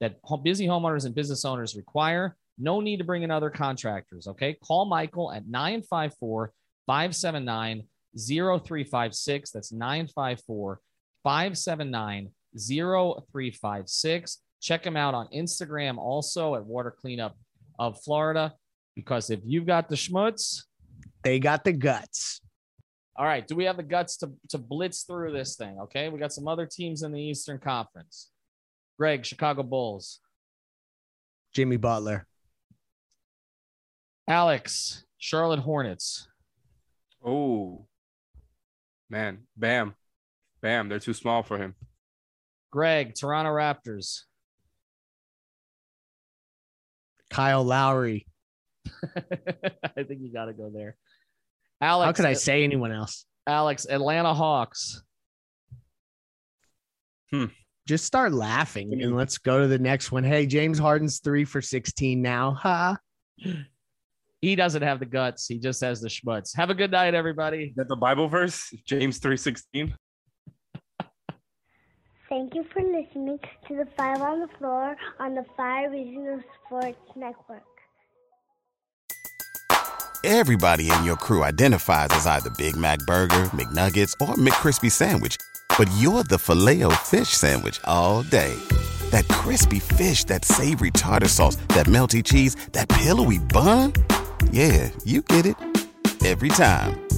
that 0.00 0.16
busy 0.42 0.66
homeowners 0.66 1.06
and 1.06 1.14
business 1.14 1.44
owners 1.44 1.76
require. 1.76 2.36
No 2.58 2.80
need 2.80 2.98
to 2.98 3.04
bring 3.04 3.22
in 3.22 3.30
other 3.30 3.50
contractors. 3.50 4.26
Okay. 4.26 4.54
Call 4.54 4.84
Michael 4.84 5.32
at 5.32 5.46
954 5.46 6.52
579 6.86 7.84
0356. 8.18 9.50
That's 9.50 9.72
954 9.72 10.80
579 11.22 12.30
0356. 12.56 14.38
Check 14.60 14.82
them 14.82 14.96
out 14.96 15.14
on 15.14 15.28
Instagram 15.34 15.98
also 15.98 16.54
at 16.54 16.64
Water 16.64 16.90
Cleanup 16.90 17.36
of 17.78 18.00
Florida. 18.02 18.54
Because 18.94 19.30
if 19.30 19.40
you've 19.44 19.66
got 19.66 19.88
the 19.88 19.96
schmutz, 19.96 20.62
they 21.22 21.38
got 21.38 21.64
the 21.64 21.72
guts. 21.72 22.40
All 23.16 23.26
right. 23.26 23.46
Do 23.46 23.54
we 23.54 23.64
have 23.64 23.76
the 23.76 23.82
guts 23.82 24.16
to, 24.18 24.32
to 24.50 24.58
blitz 24.58 25.02
through 25.04 25.32
this 25.32 25.56
thing? 25.56 25.78
Okay. 25.80 26.08
We 26.08 26.18
got 26.18 26.32
some 26.32 26.48
other 26.48 26.66
teams 26.66 27.02
in 27.02 27.12
the 27.12 27.20
Eastern 27.20 27.58
Conference. 27.58 28.30
Greg, 28.98 29.24
Chicago 29.24 29.62
Bulls. 29.62 30.20
Jimmy 31.54 31.76
Butler. 31.76 32.26
Alex, 34.28 35.04
Charlotte 35.18 35.60
Hornets. 35.60 36.28
Oh, 37.24 37.86
man. 39.10 39.40
Bam. 39.56 39.94
Bam. 40.60 40.88
They're 40.88 40.98
too 40.98 41.12
small 41.12 41.42
for 41.42 41.58
him. 41.58 41.74
Greg, 42.72 43.14
Toronto 43.14 43.50
Raptors. 43.50 44.22
Kyle 47.30 47.62
Lowry. 47.62 48.26
I 49.16 50.02
think 50.02 50.20
you 50.22 50.32
got 50.32 50.46
to 50.46 50.52
go 50.52 50.70
there. 50.74 50.96
Alex, 51.80 52.06
how 52.06 52.12
could 52.12 52.28
I 52.28 52.32
say 52.32 52.64
anyone 52.64 52.90
else? 52.90 53.26
Alex, 53.46 53.86
Atlanta 53.88 54.34
Hawks. 54.34 55.02
Hmm. 57.30 57.46
Just 57.86 58.04
start 58.04 58.32
laughing 58.32 59.02
and 59.02 59.16
let's 59.16 59.38
go 59.38 59.60
to 59.60 59.66
the 59.66 59.78
next 59.78 60.12
one. 60.12 60.24
Hey, 60.24 60.46
James 60.46 60.78
Harden's 60.78 61.18
three 61.18 61.44
for 61.44 61.60
16 61.60 62.22
now. 62.22 62.52
Huh? 62.52 62.96
He 64.40 64.56
doesn't 64.56 64.82
have 64.82 65.00
the 65.00 65.06
guts. 65.06 65.46
He 65.46 65.58
just 65.58 65.80
has 65.80 66.00
the 66.00 66.08
schmutz. 66.08 66.56
Have 66.56 66.70
a 66.70 66.74
good 66.74 66.92
night, 66.92 67.14
everybody. 67.14 67.64
Is 67.64 67.74
that 67.76 67.88
the 67.88 67.96
Bible 67.96 68.28
verse? 68.28 68.72
James 68.86 69.18
316. 69.18 69.94
Thank 72.32 72.54
you 72.54 72.64
for 72.72 72.80
listening 72.80 73.38
to 73.68 73.76
the 73.76 73.86
Five 73.94 74.22
on 74.22 74.40
the 74.40 74.48
Floor 74.56 74.96
on 75.20 75.34
the 75.34 75.44
Five 75.54 75.92
Regional 75.92 76.40
Sports 76.64 76.96
Network. 77.14 77.60
Everybody 80.24 80.90
in 80.90 81.04
your 81.04 81.16
crew 81.16 81.42
identifies 81.42 82.08
as 82.12 82.26
either 82.26 82.48
Big 82.56 82.74
Mac 82.74 83.00
Burger, 83.00 83.50
McNuggets, 83.52 84.14
or 84.18 84.36
McCrispy 84.36 84.90
Sandwich. 84.90 85.36
But 85.76 85.90
you're 85.98 86.22
the 86.22 86.38
filet 86.38 86.82
fish 87.02 87.28
Sandwich 87.28 87.78
all 87.84 88.22
day. 88.22 88.56
That 89.10 89.28
crispy 89.28 89.80
fish, 89.80 90.24
that 90.24 90.46
savory 90.46 90.90
tartar 90.90 91.28
sauce, 91.28 91.56
that 91.76 91.84
melty 91.84 92.24
cheese, 92.24 92.54
that 92.72 92.88
pillowy 92.88 93.40
bun. 93.40 93.92
Yeah, 94.50 94.88
you 95.04 95.20
get 95.20 95.44
it. 95.44 95.56
Every 96.24 96.48
time. 96.48 97.11